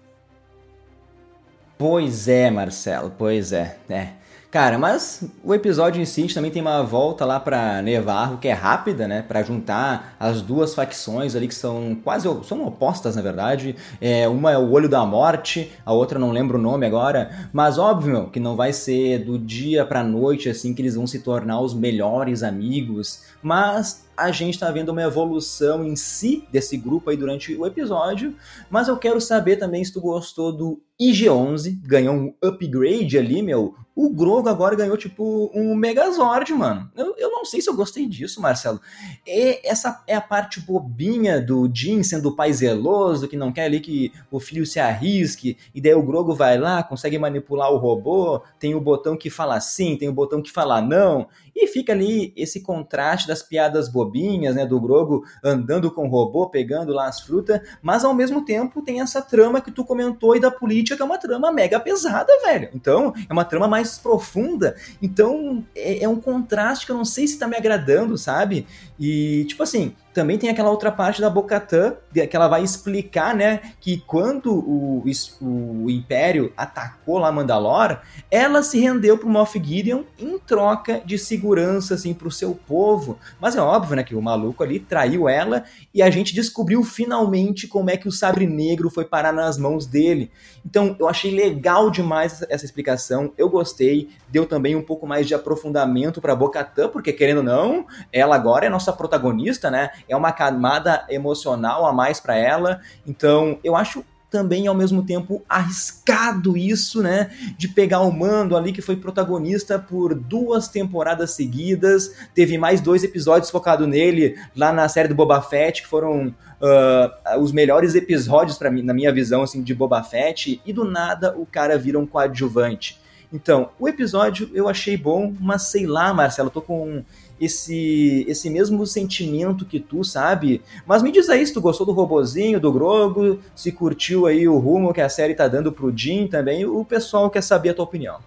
Pois 1.77 2.29
é, 2.29 2.51
Marcelo, 2.51 3.11
pois 3.17 3.55
é. 3.55 3.79
É, 3.89 4.13
Cara, 4.51 4.77
mas 4.77 5.23
o 5.45 5.55
episódio 5.55 6.03
em 6.03 6.05
si 6.05 6.27
também 6.35 6.51
tem 6.51 6.61
uma 6.61 6.83
volta 6.83 7.25
lá 7.25 7.39
para 7.39 7.81
Nevarro, 7.83 8.39
que 8.39 8.49
é 8.49 8.53
rápida, 8.53 9.07
né? 9.07 9.23
Para 9.23 9.45
juntar 9.45 10.17
as 10.19 10.43
duas 10.43 10.75
facções 10.75 11.37
ali 11.37 11.47
que 11.47 11.55
são 11.55 11.97
quase 12.03 12.29
são 12.43 12.67
opostas, 12.67 13.15
na 13.15 13.23
verdade. 13.23 13.77
É, 14.01 14.27
uma 14.27 14.51
é 14.51 14.59
o 14.59 14.73
Olho 14.73 14.89
da 14.89 15.07
Morte, 15.07 15.71
a 15.87 15.93
outra 15.93 16.19
não 16.19 16.33
lembro 16.33 16.59
o 16.59 16.61
nome 16.61 16.85
agora. 16.85 17.49
Mas 17.53 17.79
óbvio 17.79 18.29
que 18.29 18.41
não 18.41 18.57
vai 18.57 18.73
ser 18.73 19.25
do 19.25 19.39
dia 19.39 19.85
pra 19.85 20.03
noite 20.03 20.49
assim 20.49 20.75
que 20.75 20.83
eles 20.83 20.97
vão 20.97 21.07
se 21.07 21.21
tornar 21.21 21.61
os 21.61 21.73
melhores 21.73 22.43
amigos. 22.43 23.23
Mas 23.41 24.05
a 24.21 24.31
gente 24.31 24.55
está 24.55 24.71
vendo 24.71 24.91
uma 24.91 25.03
evolução 25.03 25.83
em 25.83 25.97
si 25.97 26.47
desse 26.53 26.77
grupo 26.77 27.09
aí 27.09 27.17
durante 27.17 27.55
o 27.57 27.65
episódio, 27.65 28.37
mas 28.69 28.87
eu 28.87 28.99
quero 28.99 29.19
saber 29.19 29.57
também 29.57 29.83
se 29.83 29.95
tu 29.95 30.01
gostou 30.01 30.53
do 30.53 30.83
IG-11, 31.01 31.81
ganhou 31.83 32.15
um 32.15 32.35
upgrade 32.43 33.17
ali, 33.17 33.41
meu. 33.41 33.75
O 33.97 34.11
Grogo 34.11 34.49
agora 34.51 34.77
ganhou, 34.77 34.97
tipo, 34.99 35.51
um 35.55 35.75
Megazord, 35.75 36.53
mano. 36.53 36.91
Eu, 36.95 37.15
eu 37.17 37.31
não 37.31 37.45
sei 37.45 37.63
se 37.63 37.71
eu 37.71 37.75
gostei 37.75 38.07
disso, 38.07 38.41
Marcelo. 38.41 38.81
E 39.27 39.67
essa 39.67 40.03
é 40.07 40.15
a 40.15 40.21
parte 40.21 40.61
bobinha 40.61 41.41
do 41.41 41.71
Jin 41.73 42.03
sendo 42.03 42.29
o 42.29 42.37
pai 42.37 42.53
zeloso, 42.53 43.29
que 43.29 43.37
não 43.37 43.51
quer 43.51 43.65
ali 43.65 43.81
que 43.81 44.13
o 44.31 44.39
filho 44.39 44.67
se 44.67 44.79
arrisque, 44.79 45.57
e 45.75 45.81
daí 45.81 45.95
o 45.95 46.03
Grogo 46.03 46.35
vai 46.35 46.59
lá, 46.59 46.83
consegue 46.83 47.19
manipular 47.19 47.73
o 47.73 47.79
robô, 47.79 48.43
tem 48.59 48.75
o 48.75 48.81
botão 48.81 49.17
que 49.17 49.31
fala 49.31 49.59
sim, 49.61 49.97
tem 49.97 50.09
o 50.09 50.15
botão 50.15 50.43
que 50.43 50.53
fala 50.53 50.83
não, 50.83 51.27
e 51.55 51.67
fica 51.67 51.93
ali 51.93 52.33
esse 52.37 52.61
contraste 52.61 53.29
das 53.29 53.43
piadas 53.43 53.89
bobinhas, 53.89 54.55
né, 54.55 54.67
do 54.67 54.81
Grogo 54.81 55.25
andando 55.43 55.91
com 55.91 56.07
o 56.07 56.11
robô, 56.11 56.49
pegando 56.49 56.93
lá 56.93 57.07
as 57.09 57.21
frutas, 57.21 57.61
mas 57.83 58.05
ao 58.05 58.15
mesmo 58.15 58.45
tempo 58.45 58.83
tem 58.83 59.01
essa 59.01 59.23
trama 59.23 59.61
que 59.61 59.71
tu 59.71 59.85
comentou 59.85 60.37
e 60.37 60.41
da 60.41 60.51
política, 60.51 60.97
que 60.97 61.03
é 61.03 61.05
uma 61.05 61.19
trama 61.19 61.53
mega 61.53 61.79
pesada, 61.81 62.33
velho. 62.43 62.71
Então, 62.75 63.13
é 63.29 63.33
uma 63.33 63.45
trama 63.45 63.69
mais 63.69 63.99
profunda. 63.99 64.77
Então, 65.01 65.65
é, 65.75 66.05
é 66.05 66.09
um 66.09 66.21
contraste 66.21 66.87
que 66.87 66.93
eu 66.93 66.97
não 66.97 67.05
sei 67.05 67.27
se 67.27 67.39
tá 67.39 67.47
me 67.47 67.57
agradando, 67.57 68.17
sabe? 68.17 68.67
E, 69.01 69.47
tipo 69.47 69.63
assim, 69.63 69.95
também 70.13 70.37
tem 70.37 70.51
aquela 70.51 70.71
outra 70.71 70.93
parte 70.93 71.23
da 71.23 71.31
Bocatã, 71.31 71.95
que 72.13 72.37
ela 72.37 72.49
vai 72.49 72.63
explicar, 72.63 73.35
né, 73.35 73.61
que 73.81 74.03
quando 74.07 74.53
o, 74.53 75.05
o 75.41 75.91
Império 75.91 76.53
atacou 76.55 77.19
lá 77.19 77.33
Mandalor, 77.33 78.01
ela 78.31 78.63
se 78.63 78.79
rendeu 78.79 79.17
pro 79.17 79.29
Moff 79.29 79.59
Gideon 79.63 80.03
em 80.19 80.39
troca 80.39 81.01
de 81.05 81.17
segurança, 81.17 81.95
assim, 81.95 82.13
pro 82.13 82.31
seu 82.31 82.55
povo. 82.55 83.19
Mas 83.41 83.57
é 83.57 83.61
óbvio, 83.61 83.97
né, 83.97 84.03
que 84.03 84.15
o 84.15 84.21
maluco 84.21 84.63
ali 84.63 84.81
traiu 84.81 85.29
ela 85.29 85.65
e 85.95 86.03
a 86.03 86.11
gente 86.11 86.35
descobriu 86.35 86.83
finalmente 86.83 87.67
como 87.67 87.89
é 87.89 87.97
que 87.97 88.09
o 88.09 88.13
Sabre 88.13 88.47
Negro 88.47 88.91
foi 88.91 89.05
parar 89.05 89.33
nas 89.33 89.57
mãos 89.57 89.87
dele. 89.87 90.31
Então, 90.67 90.95
eu 90.99 91.09
achei 91.09 91.35
legal 91.35 91.91
demais 91.91 92.45
essa 92.51 92.65
explicação, 92.65 93.33
eu 93.39 93.49
gostei, 93.49 94.11
deu 94.29 94.45
também 94.45 94.77
um 94.77 94.83
pouco 94.83 95.07
mais 95.07 95.27
de 95.27 95.35
aprofundamento 95.35 96.21
pra 96.21 96.37
Bocatã, 96.37 96.89
porque 96.89 97.13
querendo 97.13 97.39
ou 97.39 97.45
não, 97.45 97.87
ela 98.13 98.35
agora 98.35 98.67
é 98.67 98.69
nossa 98.69 98.90
protagonista, 98.93 99.71
né? 99.71 99.91
é 100.09 100.17
uma 100.17 100.33
camada 100.33 101.05
emocional 101.09 101.87
a 101.87 101.93
mais 101.93 102.21
para 102.21 102.37
ela. 102.37 102.81
Então, 103.07 103.59
eu 103.63 103.77
acho 103.77 104.05
também 104.31 104.69
ao 104.69 104.75
mesmo 104.75 105.05
tempo 105.05 105.43
arriscado 105.49 106.57
isso, 106.57 107.03
né? 107.03 107.31
De 107.59 107.67
pegar 107.69 108.01
o 108.01 108.13
Mando 108.13 108.57
ali 108.57 108.73
que 108.73 108.81
foi 108.81 108.97
protagonista 108.97 109.79
por 109.79 110.15
duas 110.15 110.69
temporadas 110.69 111.33
seguidas, 111.33 112.15
teve 112.35 112.57
mais 112.57 112.81
dois 112.81 113.03
episódios 113.03 113.51
focados 113.51 113.89
nele 113.89 114.37
lá 114.57 114.73
na 114.73 114.89
série 114.89 115.09
do 115.09 115.15
Boba 115.15 115.43
Fett 115.43 115.83
que 115.83 115.89
foram 115.89 116.29
uh, 116.29 117.41
os 117.41 117.51
melhores 117.51 117.95
episódios 117.95 118.57
para 118.57 118.71
mim, 118.71 118.83
na 118.83 118.95
minha 118.95 119.13
visão 119.13 119.43
assim 119.43 119.63
de 119.63 119.75
Boba 119.75 120.03
Fett 120.03 120.63
e 120.65 120.73
do 120.73 120.85
nada 120.85 121.35
o 121.37 121.45
cara 121.45 121.77
vira 121.77 121.99
um 121.99 122.07
coadjuvante. 122.07 123.01
Então, 123.33 123.71
o 123.79 123.89
episódio 123.89 124.51
eu 124.53 124.69
achei 124.69 124.97
bom, 124.97 125.33
mas 125.39 125.63
sei 125.63 125.87
lá, 125.87 126.13
Marcelo, 126.13 126.51
tô 126.51 126.61
com 126.61 127.05
esse 127.41 128.25
esse 128.29 128.51
mesmo 128.51 128.85
sentimento 128.87 129.65
que 129.65 129.81
tu, 129.81 130.05
sabe? 130.05 130.61
Mas 130.85 131.03
me 131.03 131.13
diz 131.13 131.29
aí 131.31 131.47
se 131.47 131.55
tu 131.55 131.61
gostou 131.61 131.87
do 131.87 131.93
robozinho, 131.93 132.61
do 132.61 132.73
Grogo, 132.73 133.39
se 133.55 133.73
curtiu 133.73 134.27
aí 134.27 134.49
o 134.49 134.59
rumo 134.59 134.93
que 134.93 135.01
a 135.01 135.09
série 135.09 135.35
tá 135.35 135.47
dando 135.47 135.73
pro 135.73 135.97
Jim 135.97 136.27
também, 136.27 136.67
o 136.67 136.85
pessoal 136.85 137.31
quer 137.31 137.43
saber 137.43 137.71
a 137.71 137.75
tua 137.75 137.85
opinião. 137.85 138.19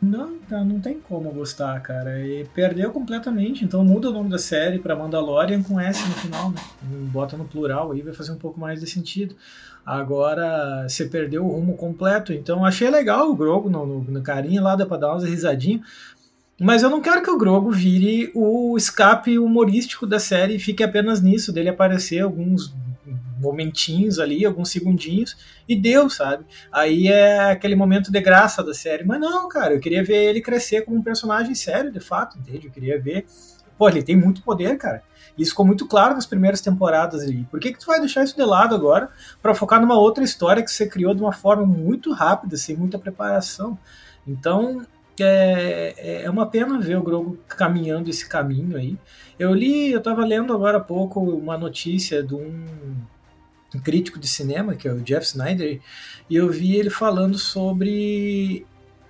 Não, 0.00 0.36
não 0.64 0.80
tem 0.80 1.00
como 1.00 1.30
gostar, 1.32 1.80
cara. 1.80 2.24
E 2.24 2.44
perdeu 2.54 2.90
completamente. 2.92 3.64
Então 3.64 3.84
muda 3.84 4.08
o 4.08 4.12
nome 4.12 4.30
da 4.30 4.38
série 4.38 4.78
para 4.78 4.94
Mandalorian 4.94 5.62
com 5.62 5.80
S 5.80 6.06
no 6.08 6.14
final, 6.14 6.50
né? 6.50 6.60
Bota 7.12 7.36
no 7.36 7.44
plural 7.44 7.90
aí, 7.90 8.00
vai 8.00 8.12
fazer 8.12 8.30
um 8.30 8.38
pouco 8.38 8.60
mais 8.60 8.80
de 8.80 8.88
sentido. 8.88 9.34
Agora 9.84 10.86
você 10.88 11.06
perdeu 11.06 11.44
o 11.44 11.50
rumo 11.50 11.76
completo. 11.76 12.32
Então 12.32 12.64
achei 12.64 12.88
legal 12.88 13.28
o 13.28 13.34
Grogo 13.34 13.68
no, 13.68 13.84
no, 13.84 14.00
no 14.02 14.22
carinha 14.22 14.62
lá, 14.62 14.76
dá 14.76 14.86
pra 14.86 14.96
dar 14.96 15.12
umas 15.12 15.24
risadinhas. 15.24 15.82
Mas 16.60 16.82
eu 16.82 16.90
não 16.90 17.00
quero 17.00 17.22
que 17.22 17.30
o 17.30 17.38
Grogo 17.38 17.70
vire 17.70 18.30
o 18.34 18.76
escape 18.76 19.38
humorístico 19.38 20.06
da 20.06 20.18
série 20.18 20.56
e 20.56 20.58
fique 20.58 20.82
apenas 20.82 21.20
nisso, 21.20 21.52
dele 21.52 21.68
aparecer 21.68 22.20
alguns 22.20 22.74
momentinhos 23.40 24.18
ali, 24.18 24.44
alguns 24.44 24.70
segundinhos, 24.70 25.36
e 25.68 25.76
deu, 25.76 26.08
sabe? 26.10 26.44
Aí 26.72 27.08
é 27.08 27.50
aquele 27.50 27.74
momento 27.74 28.10
de 28.10 28.20
graça 28.20 28.62
da 28.62 28.74
série. 28.74 29.04
Mas 29.04 29.20
não, 29.20 29.48
cara, 29.48 29.74
eu 29.74 29.80
queria 29.80 30.04
ver 30.04 30.24
ele 30.24 30.40
crescer 30.40 30.82
como 30.82 30.96
um 30.96 31.02
personagem 31.02 31.54
sério, 31.54 31.92
de 31.92 32.00
fato, 32.00 32.38
entende? 32.38 32.66
Eu 32.66 32.72
queria 32.72 33.00
ver. 33.00 33.26
Pô, 33.76 33.88
ele 33.88 34.02
tem 34.02 34.16
muito 34.16 34.42
poder, 34.42 34.76
cara. 34.76 35.02
Isso 35.38 35.52
ficou 35.52 35.64
muito 35.64 35.86
claro 35.86 36.14
nas 36.14 36.26
primeiras 36.26 36.60
temporadas 36.60 37.22
ali. 37.22 37.46
Por 37.48 37.60
que, 37.60 37.72
que 37.72 37.78
tu 37.78 37.86
vai 37.86 38.00
deixar 38.00 38.24
isso 38.24 38.34
de 38.34 38.42
lado 38.42 38.74
agora 38.74 39.08
para 39.40 39.54
focar 39.54 39.80
numa 39.80 39.96
outra 39.96 40.24
história 40.24 40.62
que 40.62 40.70
você 40.70 40.88
criou 40.88 41.14
de 41.14 41.22
uma 41.22 41.32
forma 41.32 41.64
muito 41.64 42.12
rápida, 42.12 42.56
sem 42.56 42.76
muita 42.76 42.98
preparação? 42.98 43.78
Então, 44.26 44.84
é, 45.20 45.94
é, 45.96 46.22
é 46.24 46.30
uma 46.30 46.46
pena 46.46 46.78
ver 46.78 46.96
o 46.96 47.02
Grogu 47.02 47.38
caminhando 47.48 48.10
esse 48.10 48.28
caminho 48.28 48.76
aí. 48.76 48.98
Eu 49.38 49.54
li, 49.54 49.92
eu 49.92 49.98
estava 49.98 50.24
lendo 50.24 50.52
agora 50.52 50.78
há 50.78 50.80
pouco 50.80 51.20
uma 51.20 51.56
notícia 51.56 52.22
de 52.22 52.34
um, 52.34 52.64
um 53.74 53.78
crítico 53.78 54.18
de 54.18 54.28
cinema, 54.28 54.74
que 54.74 54.88
é 54.88 54.92
o 54.92 55.00
Jeff 55.00 55.26
Snyder, 55.26 55.80
e 56.28 56.36
eu 56.36 56.50
vi 56.50 56.76
ele 56.76 56.90
falando 56.90 57.38
sobre 57.38 58.66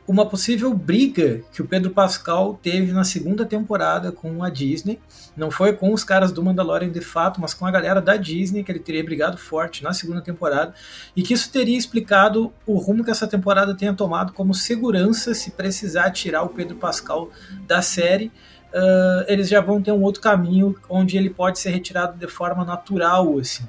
uma 0.09 0.25
possível 0.25 0.73
briga 0.73 1.43
que 1.53 1.61
o 1.61 1.67
Pedro 1.67 1.91
Pascal 1.91 2.59
teve 2.63 2.93
na 2.93 3.05
segunda 3.05 3.45
temporada 3.45 4.11
com 4.11 4.43
a 4.43 4.49
Disney. 4.49 4.99
Não 5.37 5.51
foi 5.51 5.75
com 5.75 5.93
os 5.93 6.03
caras 6.03 6.33
do 6.33 6.43
Mandalorian 6.43 6.89
de 6.89 7.03
fato, 7.03 7.39
mas 7.43 7.53
com 7.53 7.67
a 7.67 7.71
galera 7.71 8.01
da 8.01 8.17
Disney, 8.17 8.65
que 8.65 8.73
ele 8.73 8.79
teria 8.79 9.05
brigado 9.05 9.37
forte 9.37 9.85
na 9.85 9.93
segunda 9.93 10.23
temporada. 10.23 10.73
E 11.15 11.23
que 11.23 11.35
isso 11.35 11.53
teria 11.53 11.77
explicado 11.77 12.51
o 12.67 12.79
rumo 12.79 13.05
que 13.05 13.11
essa 13.11 13.29
temporada 13.29 13.77
tenha 13.77 13.93
tomado 13.93 14.33
como 14.33 14.55
segurança 14.55 15.35
se 15.35 15.51
precisar 15.51 16.11
tirar 16.11 16.43
o 16.43 16.49
Pedro 16.49 16.77
Pascal 16.77 17.31
da 17.67 17.83
série. 17.83 18.33
Uh, 18.73 19.25
eles 19.29 19.47
já 19.47 19.61
vão 19.61 19.83
ter 19.83 19.93
um 19.93 20.03
outro 20.03 20.23
caminho 20.23 20.75
onde 20.89 21.19
ele 21.19 21.29
pode 21.29 21.59
ser 21.59 21.71
retirado 21.71 22.17
de 22.17 22.27
forma 22.27 22.65
natural, 22.65 23.39
assim. 23.39 23.65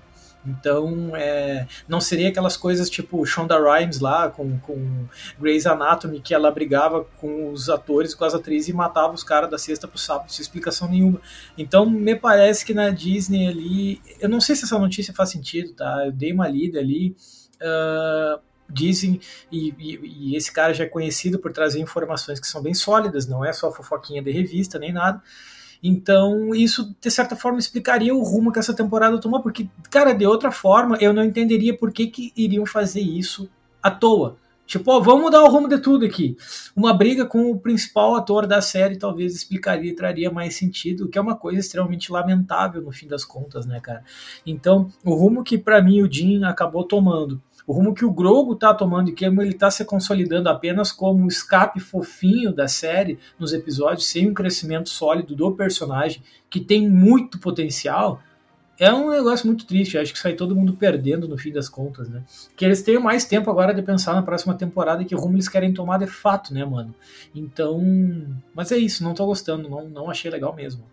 Então, 0.45 1.15
é, 1.15 1.67
não 1.87 1.99
seria 1.99 2.29
aquelas 2.29 2.55
coisas 2.55 2.89
tipo 2.89 3.25
Shonda 3.25 3.57
Rhimes 3.59 3.99
lá 3.99 4.29
com, 4.29 4.57
com 4.59 5.05
Grey's 5.39 5.65
Anatomy, 5.65 6.21
que 6.21 6.33
ela 6.33 6.49
brigava 6.49 7.03
com 7.17 7.51
os 7.51 7.69
atores, 7.69 8.15
com 8.15 8.23
as 8.23 8.33
atrizes 8.33 8.69
e 8.69 8.73
matava 8.73 9.13
os 9.13 9.23
caras 9.23 9.49
da 9.49 9.57
sexta 9.57 9.87
pro 9.87 9.97
sábado, 9.97 10.31
sem 10.31 10.41
explicação 10.41 10.89
nenhuma. 10.89 11.21
Então, 11.57 11.85
me 11.89 12.15
parece 12.15 12.65
que 12.65 12.73
na 12.73 12.89
Disney 12.89 13.47
ali. 13.47 14.01
Eu 14.19 14.29
não 14.29 14.39
sei 14.39 14.55
se 14.55 14.65
essa 14.65 14.79
notícia 14.79 15.13
faz 15.13 15.29
sentido, 15.29 15.73
tá? 15.73 16.03
Eu 16.05 16.11
dei 16.11 16.31
uma 16.31 16.47
lida 16.47 16.79
ali. 16.79 17.15
Uh, 17.61 18.39
dizem, 18.69 19.19
e, 19.51 19.73
e, 19.77 19.99
e, 20.03 20.35
esse 20.35 20.51
cara 20.51 20.73
já 20.73 20.83
é 20.83 20.87
conhecido 20.87 21.39
por 21.39 21.51
trazer 21.51 21.79
informações 21.79 22.39
que 22.39 22.47
são 22.47 22.61
bem 22.61 22.73
sólidas, 22.73 23.25
não 23.25 23.43
é 23.43 23.51
só 23.51 23.71
fofoquinha 23.71 24.21
de 24.21 24.31
revista 24.31 24.77
nem 24.77 24.93
nada. 24.93 25.21
Então, 25.81 26.53
isso, 26.53 26.93
de 26.99 27.09
certa 27.09 27.35
forma, 27.35 27.57
explicaria 27.57 28.13
o 28.13 28.21
rumo 28.21 28.51
que 28.51 28.59
essa 28.59 28.75
temporada 28.75 29.19
tomou, 29.19 29.41
porque, 29.41 29.69
cara, 29.89 30.13
de 30.13 30.25
outra 30.25 30.51
forma, 30.51 30.97
eu 30.99 31.13
não 31.13 31.23
entenderia 31.23 31.75
por 31.75 31.91
que, 31.91 32.07
que 32.07 32.33
iriam 32.35 32.65
fazer 32.65 33.01
isso 33.01 33.49
à 33.81 33.89
toa. 33.89 34.37
Tipo, 34.69 34.91
ó, 34.91 34.99
vamos 34.99 35.23
mudar 35.23 35.41
o 35.41 35.49
rumo 35.49 35.67
de 35.67 35.79
tudo 35.79 36.05
aqui. 36.05 36.37
Uma 36.75 36.93
briga 36.93 37.25
com 37.25 37.49
o 37.49 37.59
principal 37.59 38.15
ator 38.15 38.45
da 38.45 38.61
série 38.61 38.99
talvez 38.99 39.33
explicaria 39.33 39.89
e 39.89 39.95
traria 39.95 40.29
mais 40.29 40.57
sentido, 40.57 41.05
o 41.05 41.07
que 41.07 41.17
é 41.17 41.21
uma 41.21 41.35
coisa 41.35 41.59
extremamente 41.59 42.11
lamentável 42.11 42.79
no 42.79 42.91
fim 42.91 43.07
das 43.07 43.25
contas, 43.25 43.65
né, 43.65 43.79
cara? 43.79 44.03
Então, 44.45 44.91
o 45.03 45.15
rumo 45.15 45.43
que 45.43 45.57
para 45.57 45.81
mim 45.81 46.03
o 46.03 46.11
Jim 46.11 46.43
acabou 46.43 46.83
tomando 46.83 47.41
o 47.69 47.71
rumo 47.71 47.93
que 47.93 48.03
o 48.03 48.11
Grogo 48.11 48.53
está 48.53 48.73
tomando 48.73 49.09
e 49.09 49.13
que 49.13 49.23
ele 49.23 49.49
está 49.49 49.69
se 49.69 49.85
consolidando 49.85 50.49
apenas 50.49 50.91
como 50.91 51.23
um 51.23 51.27
escape 51.27 51.79
fofinho 51.79 52.51
da 52.51 52.67
série 52.67 53.19
nos 53.37 53.53
episódios, 53.53 54.07
sem 54.07 54.27
um 54.27 54.33
crescimento 54.33 54.89
sólido 54.89 55.35
do 55.35 55.51
personagem, 55.51 56.23
que 56.49 56.59
tem 56.59 56.89
muito 56.89 57.37
potencial, 57.37 58.23
é 58.79 58.91
um 58.91 59.11
negócio 59.11 59.45
muito 59.45 59.67
triste. 59.67 59.99
Acho 59.99 60.11
que 60.11 60.17
sai 60.17 60.33
todo 60.33 60.55
mundo 60.55 60.73
perdendo 60.73 61.27
no 61.27 61.37
fim 61.37 61.51
das 61.51 61.69
contas, 61.69 62.09
né? 62.09 62.23
Que 62.57 62.65
eles 62.65 62.81
tenham 62.81 63.03
mais 63.03 63.25
tempo 63.25 63.51
agora 63.51 63.71
de 63.71 63.83
pensar 63.83 64.15
na 64.15 64.23
próxima 64.23 64.55
temporada 64.55 65.03
e 65.03 65.05
que 65.05 65.13
rumo 65.13 65.35
eles 65.35 65.47
querem 65.47 65.71
tomar 65.71 65.99
de 65.99 66.07
fato, 66.07 66.51
né, 66.51 66.65
mano? 66.65 66.95
Então. 67.35 67.79
Mas 68.51 68.71
é 68.71 68.77
isso, 68.79 69.03
não 69.03 69.13
tô 69.13 69.27
gostando, 69.27 69.69
não, 69.69 69.87
não 69.87 70.09
achei 70.09 70.31
legal 70.31 70.55
mesmo. 70.55 70.85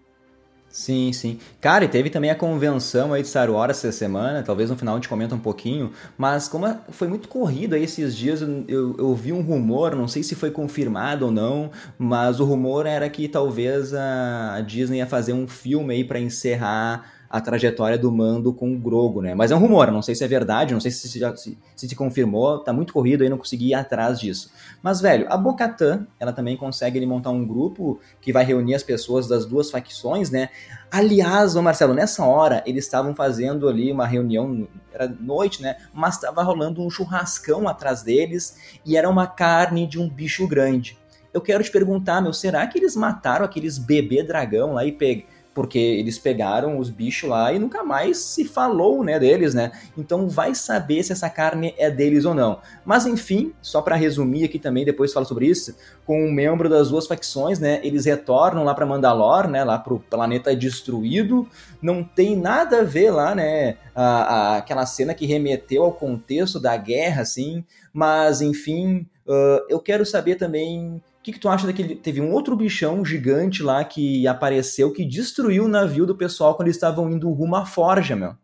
Sim, 0.77 1.11
sim. 1.11 1.39
Cara, 1.59 1.87
e 1.87 1.89
teve 1.89 2.11
também 2.11 2.31
a 2.31 2.35
convenção 2.35 3.15
aí 3.15 3.23
de 3.23 3.29
Star 3.29 3.51
Wars 3.51 3.79
essa 3.79 3.91
semana, 3.91 4.43
talvez 4.43 4.69
no 4.69 4.77
final 4.77 4.95
a 4.95 4.99
gente 4.99 5.09
comenta 5.09 5.35
um 5.35 5.39
pouquinho, 5.39 5.91
mas 6.19 6.49
como 6.49 6.67
foi 6.91 7.09
muito 7.09 7.29
corrido 7.29 7.75
aí 7.75 7.85
esses 7.85 8.15
dias, 8.15 8.43
eu, 8.43 8.63
eu, 8.69 8.97
eu, 8.99 9.15
vi 9.15 9.33
um 9.33 9.41
rumor, 9.41 9.97
não 9.97 10.07
sei 10.07 10.23
se 10.23 10.35
foi 10.35 10.51
confirmado 10.51 11.25
ou 11.25 11.33
não, 11.33 11.71
mas 11.99 12.41
o 12.41 12.45
rumor 12.45 12.85
era 12.85 13.09
que 13.09 13.27
talvez 13.27 13.95
a 13.95 14.61
Disney 14.67 14.99
ia 14.99 15.07
fazer 15.07 15.33
um 15.33 15.49
filme 15.49 15.95
aí 15.95 16.05
para 16.05 16.21
encerrar 16.21 17.11
a 17.29 17.41
trajetória 17.41 17.99
do 17.99 18.11
Mando 18.11 18.53
com 18.53 18.73
o 18.73 18.79
Grogo, 18.79 19.21
né? 19.21 19.35
Mas 19.35 19.51
é 19.51 19.57
um 19.57 19.59
rumor, 19.59 19.91
não 19.91 20.03
sei 20.03 20.15
se 20.15 20.25
é 20.25 20.29
verdade, 20.29 20.73
não 20.73 20.81
sei 20.81 20.91
se 20.91 21.09
se, 21.09 21.19
já, 21.19 21.35
se, 21.37 21.59
se, 21.75 21.95
confirmou, 21.97 22.59
tá 22.59 22.73
muito 22.73 22.93
corrido 22.93 23.23
aí, 23.23 23.29
não 23.29 23.39
consegui 23.39 23.69
ir 23.69 23.75
atrás 23.75 24.21
disso. 24.21 24.51
Mas, 24.83 25.01
velho, 25.01 25.27
a 25.29 25.37
Bocatã, 25.37 26.07
ela 26.19 26.33
também 26.33 26.57
consegue 26.57 26.99
ele, 26.99 27.07
montar 27.07 27.31
um 27.31 27.47
grupo 27.47 28.01
que 28.21 28.33
vai 28.33 28.45
reunir 28.45 28.75
as 28.75 28.83
pessoas 28.83 29.27
das 29.27 29.45
duas 29.45 29.71
facções, 29.71 30.31
né? 30.31 30.51
Aliás, 30.91 31.57
ô 31.57 31.63
Marcelo, 31.63 31.95
nessa 31.95 32.25
hora 32.25 32.63
eles 32.67 32.85
estavam 32.85 33.15
fazendo 33.15 33.69
ali 33.69 33.91
uma 33.91 34.07
reunião, 34.07 34.69
era 34.93 35.09
noite, 35.09 35.61
né? 35.61 35.77
Mas 35.93 36.15
estava 36.15 36.43
rolando 36.43 36.83
um 36.83 36.91
churrascão 36.91 37.69
atrás 37.69 38.03
deles 38.03 38.79
e 38.85 38.97
era 38.97 39.09
uma 39.09 39.27
carne 39.27 39.87
de 39.87 39.99
um 39.99 40.09
bicho 40.09 40.47
grande. 40.47 40.97
Eu 41.35 41.41
quero 41.43 41.63
te 41.63 41.71
perguntar, 41.71 42.23
meu, 42.23 42.33
será 42.33 42.67
que 42.67 42.79
eles 42.79 42.97
mataram 42.97 43.45
aqueles 43.45 43.77
bebê 43.77 44.23
dragão 44.23 44.73
lá 44.73 44.87
e 44.87 44.93
pegaram? 44.93 45.36
Porque 45.57 45.79
eles 45.79 46.19
pegaram 46.19 46.79
os 46.79 46.91
bichos 46.91 47.31
lá 47.31 47.51
e 47.51 47.59
nunca 47.59 47.83
mais 47.83 48.19
se 48.19 48.45
falou, 48.45 49.03
né, 49.03 49.19
deles, 49.19 49.55
né? 49.55 49.73
Então 49.97 50.29
vai 50.29 50.55
saber 50.55 51.03
se 51.03 51.13
essa 51.13 51.31
carne 51.31 51.75
é 51.79 51.91
deles 51.91 52.27
ou 52.27 52.35
não. 52.35 52.61
Mas 52.85 53.07
enfim, 53.07 53.55
só 53.63 53.81
para 53.81 53.97
resumir 53.97 54.45
aqui 54.45 54.59
também, 54.59 54.85
depois 54.85 55.15
falo 55.15 55.25
sobre 55.25 55.47
isso, 55.47 55.75
com 56.05 56.27
um 56.27 56.31
membro 56.31 56.69
das 56.69 56.91
duas 56.91 57.07
facções, 57.07 57.59
né, 57.59 57.81
eles 57.83 58.05
retornam 58.05 58.65
lá 58.65 58.75
para 58.75 58.85
Mandalor, 58.85 59.49
né, 59.49 59.65
lá 59.65 59.79
pro 59.79 59.99
planeta 59.99 60.55
destruído. 60.55 61.49
Não 61.81 62.05
tem 62.05 62.37
nada 62.37 62.81
a 62.81 62.85
ver 62.85 63.11
lá, 63.11 63.35
né, 63.35 63.79
a, 63.95 64.05
a, 64.05 64.57
aquela 64.59 64.85
cena 64.85 65.15
que 65.15 65.25
remeteu 65.25 65.85
ao 65.85 65.93
contexto 65.93 66.61
da 66.61 66.77
guerra, 66.77 67.23
assim. 67.23 67.65
Mas 67.95 68.43
enfim, 68.43 69.07
uh, 69.27 69.65
eu 69.71 69.81
quero 69.81 70.05
saber 70.05 70.35
também 70.35 71.03
que, 71.27 71.33
que 71.33 71.41
tu 71.41 71.49
acha 71.49 71.67
daquele. 71.67 71.97
Teve 71.97 72.21
um 72.21 72.31
outro 72.31 72.55
bichão 72.55 73.05
gigante 73.05 73.61
lá 73.61 73.85
que 73.85 74.29
apareceu 74.29 74.93
que 74.93 75.05
destruiu 75.05 75.65
o 75.65 75.69
navio 75.69 76.07
do 76.07 76.15
pessoal 76.15 76.55
quando 76.55 76.69
eles 76.69 76.77
estavam 76.77 77.11
indo 77.11 77.29
rumo 77.33 77.57
à 77.57 77.67
forja, 77.67 78.15
meu. 78.15 78.37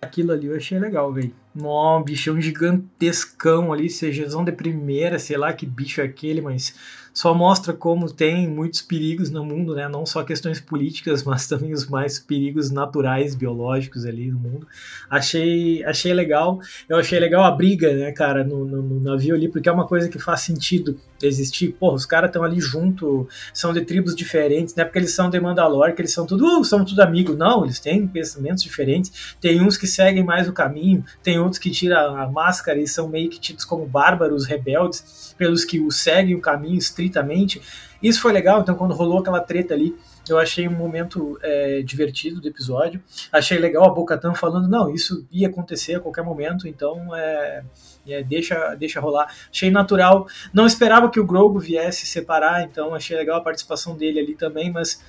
Aquilo 0.00 0.32
ali 0.32 0.46
eu 0.46 0.56
achei 0.56 0.78
legal, 0.78 1.12
velho. 1.12 1.34
Um 1.58 2.02
bichão 2.02 2.40
gigantescão 2.40 3.72
ali, 3.72 3.88
seja 3.88 4.26
de 4.26 4.52
primeira, 4.52 5.18
sei 5.18 5.36
lá 5.36 5.52
que 5.52 5.64
bicho 5.64 6.00
é 6.00 6.04
aquele, 6.04 6.40
mas 6.40 6.74
só 7.16 7.32
mostra 7.32 7.72
como 7.72 8.12
tem 8.12 8.46
muitos 8.46 8.82
perigos 8.82 9.30
no 9.30 9.42
mundo, 9.42 9.74
né? 9.74 9.88
Não 9.88 10.04
só 10.04 10.22
questões 10.22 10.60
políticas, 10.60 11.22
mas 11.24 11.48
também 11.48 11.72
os 11.72 11.86
mais 11.86 12.18
perigos 12.18 12.70
naturais, 12.70 13.34
biológicos 13.34 14.04
ali 14.04 14.30
no 14.30 14.38
mundo. 14.38 14.68
Achei, 15.08 15.82
achei 15.84 16.12
legal. 16.12 16.60
Eu 16.86 16.98
achei 16.98 17.18
legal 17.18 17.42
a 17.42 17.50
briga, 17.50 17.90
né, 17.94 18.12
cara, 18.12 18.44
no, 18.44 18.66
no, 18.66 18.82
no 18.82 19.00
navio 19.00 19.34
ali, 19.34 19.48
porque 19.48 19.66
é 19.66 19.72
uma 19.72 19.86
coisa 19.86 20.10
que 20.10 20.18
faz 20.18 20.40
sentido 20.42 21.00
existir. 21.22 21.72
Porra, 21.80 21.94
os 21.94 22.04
caras 22.04 22.28
estão 22.28 22.44
ali 22.44 22.60
junto, 22.60 23.26
são 23.54 23.72
de 23.72 23.80
tribos 23.80 24.14
diferentes, 24.14 24.74
não 24.74 24.82
é 24.82 24.84
porque 24.84 24.98
eles 24.98 25.14
são 25.14 25.30
de 25.30 25.40
Mandalor, 25.40 25.94
que 25.94 26.02
eles 26.02 26.12
são 26.12 26.26
tudo, 26.26 26.60
uh, 26.60 26.64
são 26.66 26.84
tudo 26.84 27.00
amigos. 27.00 27.34
Não, 27.34 27.64
eles 27.64 27.80
têm 27.80 28.06
pensamentos 28.06 28.62
diferentes. 28.62 29.34
Tem 29.40 29.62
uns 29.62 29.78
que 29.78 29.86
seguem 29.86 30.22
mais 30.22 30.46
o 30.48 30.52
caminho, 30.52 31.02
tem 31.22 31.40
outros 31.46 31.58
que 31.58 31.70
tiram 31.70 32.16
a 32.16 32.28
máscara 32.28 32.78
e 32.78 32.86
são 32.86 33.08
meio 33.08 33.30
que 33.30 33.40
tidos 33.40 33.64
como 33.64 33.86
bárbaros, 33.86 34.46
rebeldes, 34.46 35.34
pelos 35.38 35.64
que 35.64 35.80
o 35.80 35.90
seguem 35.90 36.34
o 36.34 36.40
caminho 36.40 36.76
estritamente. 36.76 37.62
Isso 38.02 38.20
foi 38.20 38.32
legal, 38.32 38.60
então 38.60 38.74
quando 38.74 38.94
rolou 38.94 39.18
aquela 39.18 39.40
treta 39.40 39.74
ali, 39.74 39.96
eu 40.28 40.38
achei 40.38 40.66
um 40.66 40.72
momento 40.72 41.38
é, 41.42 41.82
divertido 41.82 42.40
do 42.40 42.48
episódio. 42.48 43.02
Achei 43.32 43.58
legal 43.58 43.84
a 43.84 43.94
Bocatan 43.94 44.34
falando, 44.34 44.68
não, 44.68 44.92
isso 44.92 45.26
ia 45.30 45.48
acontecer 45.48 45.94
a 45.94 46.00
qualquer 46.00 46.24
momento, 46.24 46.66
então 46.66 47.14
é, 47.14 47.64
é, 48.06 48.22
deixa, 48.22 48.74
deixa 48.74 49.00
rolar. 49.00 49.32
Achei 49.50 49.70
natural. 49.70 50.26
Não 50.52 50.66
esperava 50.66 51.10
que 51.10 51.20
o 51.20 51.26
Grogu 51.26 51.58
viesse 51.58 52.06
separar, 52.06 52.64
então 52.64 52.94
achei 52.94 53.16
legal 53.16 53.38
a 53.38 53.42
participação 53.42 53.96
dele 53.96 54.20
ali 54.20 54.34
também, 54.34 54.70
mas 54.70 55.00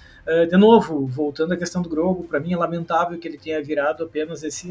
de 0.48 0.58
novo, 0.58 1.08
voltando 1.08 1.54
à 1.54 1.58
questão 1.58 1.82
do 1.82 1.90
Grogu, 1.90 2.26
para 2.26 2.40
mim 2.40 2.54
é 2.54 2.58
lamentável 2.58 3.18
que 3.18 3.28
ele 3.28 3.38
tenha 3.38 3.62
virado 3.64 4.04
apenas 4.04 4.44
esse. 4.44 4.70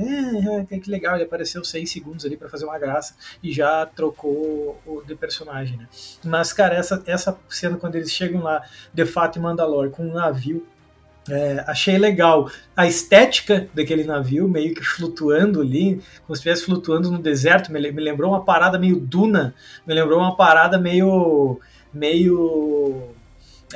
É, 0.71 0.79
que 0.79 0.91
legal, 0.91 1.15
ele 1.15 1.25
apareceu 1.25 1.65
seis 1.65 1.91
segundos 1.91 2.25
ali 2.25 2.37
para 2.37 2.49
fazer 2.49 2.65
uma 2.65 2.79
graça 2.79 3.15
e 3.43 3.53
já 3.53 3.87
trocou 3.87 4.81
o 4.87 5.03
de 5.03 5.15
personagem, 5.15 5.79
né? 5.79 5.89
Mas, 6.25 6.53
cara, 6.53 6.75
essa, 6.75 7.03
essa 7.07 7.39
cena 7.49 7.77
quando 7.77 7.97
eles 7.97 8.13
chegam 8.13 8.43
lá, 8.43 8.63
de 8.93 9.07
fato, 9.07 9.39
em 9.39 9.43
Mandalore, 9.43 9.91
com 9.91 10.05
um 10.05 10.13
navio 10.13 10.67
é, 11.29 11.65
achei 11.67 11.99
legal 11.99 12.49
a 12.77 12.87
estética 12.87 13.69
daquele 13.75 14.05
navio, 14.05 14.49
meio 14.49 14.75
que 14.75 14.85
flutuando 14.85 15.61
ali, 15.61 16.01
como 16.25 16.37
se 16.37 16.41
estivesse 16.41 16.65
flutuando 16.65 17.11
no 17.11 17.19
deserto. 17.19 17.73
Me, 17.73 17.81
me 17.91 18.03
lembrou 18.03 18.31
uma 18.31 18.45
parada 18.45 18.79
meio 18.79 18.99
Duna, 19.01 19.55
me 19.87 19.95
lembrou 19.95 20.19
uma 20.19 20.37
parada 20.37 20.79
meio. 20.79 21.59
meio 21.93 23.16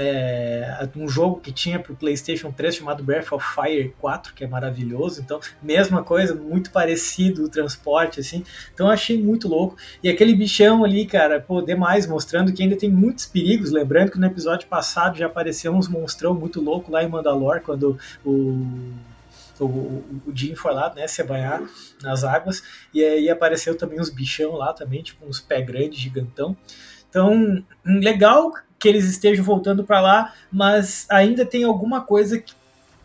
é, 0.00 0.88
um 0.97 1.07
jogo 1.07 1.40
que 1.40 1.52
tinha 1.52 1.78
para 1.78 1.92
o 1.92 1.97
PlayStation 1.97 2.50
3 2.50 2.75
chamado 2.75 3.04
Breath 3.04 3.33
of 3.33 3.47
Fire 3.54 3.95
4, 3.99 4.33
que 4.33 4.42
é 4.42 4.47
maravilhoso. 4.47 5.21
Então, 5.21 5.38
mesma 5.62 6.02
coisa, 6.02 6.35
muito 6.35 6.71
parecido 6.71 7.45
o 7.45 7.49
transporte, 7.49 8.19
assim. 8.19 8.42
Então, 8.73 8.88
achei 8.88 9.23
muito 9.23 9.47
louco. 9.47 9.76
E 10.02 10.09
aquele 10.09 10.35
bichão 10.35 10.85
ali, 10.85 11.04
cara, 11.04 11.38
pô, 11.40 11.61
demais, 11.61 12.07
mostrando 12.07 12.52
que 12.52 12.62
ainda 12.62 12.76
tem 12.76 12.90
muitos 12.90 13.26
perigos. 13.26 13.71
Lembrando 13.71 14.11
que 14.11 14.19
no 14.19 14.26
episódio 14.26 14.66
passado 14.69 15.19
já 15.19 15.26
apareceu 15.26 15.73
uns 15.73 15.87
monstrão 15.87 16.33
muito 16.33 16.61
louco 16.61 16.90
lá 16.90 17.04
em 17.04 17.09
Mandalore, 17.09 17.61
quando 17.61 17.99
o 18.25 18.90
o, 19.61 20.02
o 20.26 20.33
Jim 20.35 20.54
foi 20.54 20.73
lá, 20.73 20.92
né, 20.95 21.07
se 21.07 21.23
banhar 21.23 21.62
nas 22.02 22.25
águas, 22.25 22.62
e 22.95 23.04
aí 23.04 23.28
apareceu 23.28 23.76
também 23.76 24.00
uns 24.00 24.09
bichão 24.09 24.52
lá 24.52 24.73
também, 24.73 25.02
tipo 25.02 25.26
uns 25.26 25.38
pé 25.38 25.61
grandes, 25.61 25.99
gigantão. 25.99 26.57
Então, 27.11 27.62
legal 27.85 28.52
que 28.79 28.88
eles 28.88 29.05
estejam 29.05 29.45
voltando 29.45 29.85
para 29.85 30.00
lá, 30.00 30.33
mas 30.50 31.07
ainda 31.11 31.45
tem 31.45 31.64
alguma 31.64 32.00
coisa 32.00 32.38
que 32.38 32.55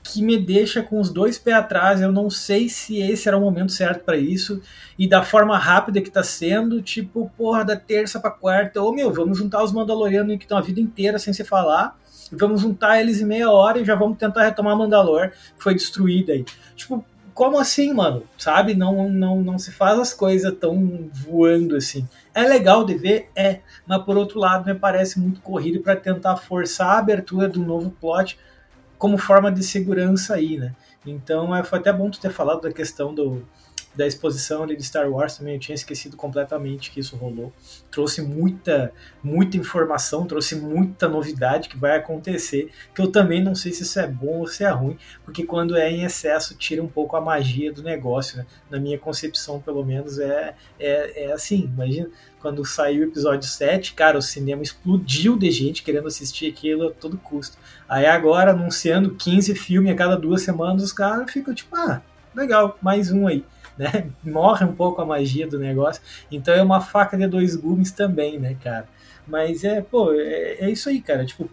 que 0.06 0.22
me 0.22 0.38
deixa 0.38 0.84
com 0.84 1.00
os 1.00 1.10
dois 1.10 1.38
pés 1.38 1.58
atrás. 1.58 2.00
Eu 2.00 2.12
não 2.12 2.30
sei 2.30 2.70
se 2.70 3.00
esse 3.00 3.28
era 3.28 3.38
o 3.38 3.42
momento 3.42 3.72
certo 3.72 4.04
para 4.04 4.16
isso 4.16 4.62
e 4.98 5.08
da 5.10 5.24
forma 5.24 5.58
rápida 5.58 6.00
que 6.00 6.12
tá 6.12 6.24
sendo, 6.24 6.82
tipo, 6.82 7.32
porra, 7.36 7.66
da 7.66 7.76
terça 7.76 8.20
pra 8.20 8.30
quarta, 8.30 8.82
ô 8.82 8.94
meu, 8.94 9.12
vamos 9.12 9.38
juntar 9.38 9.64
os 9.64 9.72
Mandalorianos 9.72 10.38
que 10.38 10.44
estão 10.44 10.58
a 10.58 10.62
vida 10.62 10.80
inteira 10.80 11.18
sem 11.18 11.34
se 11.34 11.44
falar, 11.44 11.98
vamos 12.32 12.62
juntar 12.62 13.02
eles 13.02 13.20
em 13.20 13.26
meia 13.26 13.50
hora 13.50 13.80
e 13.80 13.86
já 13.86 13.96
vamos 13.96 14.18
tentar 14.18 14.44
retomar 14.44 14.78
Mandalor, 14.78 15.32
que 15.32 15.64
foi 15.64 15.74
destruída 15.74 16.34
aí. 16.34 16.46
Tipo, 16.76 17.04
como 17.36 17.60
assim, 17.60 17.94
mano? 17.94 18.24
Sabe? 18.38 18.74
Não, 18.74 19.10
não, 19.10 19.42
não 19.42 19.60
se 19.60 19.70
faz 19.70 20.00
as 20.00 20.14
coisas 20.14 20.58
tão 20.58 21.10
voando 21.12 21.76
assim. 21.76 22.08
É 22.34 22.44
legal 22.44 22.86
de 22.86 22.96
ver, 22.96 23.30
é, 23.36 23.60
mas 23.86 24.02
por 24.04 24.18
outro 24.18 24.40
lado 24.40 24.66
me 24.66 24.74
parece 24.74 25.20
muito 25.20 25.42
corrido 25.42 25.82
para 25.82 25.98
tentar 25.98 26.38
forçar 26.38 26.92
a 26.92 27.00
abertura 27.00 27.50
do 27.50 27.60
novo 27.60 27.92
plot 27.92 28.40
como 28.98 29.18
forma 29.18 29.52
de 29.52 29.62
segurança 29.64 30.36
aí, 30.36 30.58
né? 30.58 30.74
Então 31.06 31.54
é, 31.54 31.62
foi 31.62 31.80
até 31.80 31.92
bom 31.92 32.10
tu 32.10 32.22
ter 32.22 32.32
falado 32.32 32.62
da 32.62 32.72
questão 32.72 33.14
do, 33.14 33.46
da 33.96 34.06
exposição 34.06 34.64
ali 34.64 34.76
de 34.76 34.84
Star 34.84 35.10
Wars 35.10 35.38
também, 35.38 35.54
eu 35.54 35.60
tinha 35.60 35.76
esquecido 35.76 36.18
completamente 36.18 36.92
que 36.92 37.00
isso 37.00 37.16
rolou. 37.16 37.52
Trouxe 37.90 38.22
muita, 38.22 38.92
muita 39.24 39.58
informação, 39.58 40.26
trouxe 40.26 40.56
muita 40.56 41.08
novidade 41.08 41.70
que 41.70 41.78
vai 41.78 41.98
acontecer, 41.98 42.70
que 42.94 43.02
eu 43.02 43.12
também 43.12 43.44
não 43.44 43.56
sei 43.56 43.72
se 43.72 43.84
isso 43.84 44.00
é 44.00 44.08
bom 44.08 44.40
ou 44.40 44.48
se 44.48 44.64
é 44.64 44.70
ruim, 44.70 44.98
porque 45.24 45.46
quando 45.46 45.78
é 45.78 45.90
em 45.90 46.04
excesso 46.04 46.56
tira 46.56 46.84
um 46.84 46.88
pouco 46.88 47.16
a 47.16 47.22
magia 47.22 47.72
do 47.72 47.82
negócio, 47.82 48.38
né? 48.38 48.46
Na 48.70 48.80
minha 48.80 48.98
concepção, 48.98 49.62
pelo 49.62 49.84
menos, 49.84 50.20
é, 50.20 50.56
é, 50.80 51.26
é 51.26 51.32
assim, 51.32 51.72
imagina, 51.74 52.10
quando 52.42 52.66
saiu 52.66 53.02
o 53.02 53.10
episódio 53.10 53.48
7, 53.48 53.94
cara, 53.94 54.18
o 54.18 54.22
cinema 54.22 54.62
explodiu 54.62 55.38
de 55.38 55.50
gente 55.50 55.84
querendo 55.84 56.08
assistir 56.08 56.52
aquilo 56.52 56.90
a 56.90 56.92
todo 56.92 57.18
custo. 57.18 57.58
Aí 57.88 58.06
agora, 58.06 58.52
anunciando 58.52 59.16
15 59.16 59.56
filmes 59.56 59.92
a 59.92 59.96
cada 59.96 60.18
duas 60.18 60.42
semanas, 60.42 60.84
os 60.84 60.94
caras 60.94 61.32
ficam 61.32 61.54
tipo, 61.54 61.76
ah, 61.76 62.02
legal, 62.36 62.78
mais 62.82 63.12
um 63.12 63.26
aí 63.26 63.44
né? 63.78 64.10
Morre 64.24 64.66
um 64.66 64.74
pouco 64.74 65.02
a 65.02 65.06
magia 65.06 65.48
do 65.48 65.60
negócio. 65.60 66.02
Então 66.32 66.54
é 66.54 66.62
uma 66.62 66.82
faca 66.82 67.18
de 67.18 67.28
dois 67.28 67.56
gumes 67.56 67.92
também, 67.92 68.40
né, 68.40 68.56
cara? 68.64 68.88
Mas 69.28 69.64
é, 69.64 69.82
pô, 69.82 70.14
é, 70.14 70.58
é 70.60 70.70
isso 70.70 70.90
aí, 70.90 71.02
cara. 71.02 71.26
Tipo, 71.26 71.50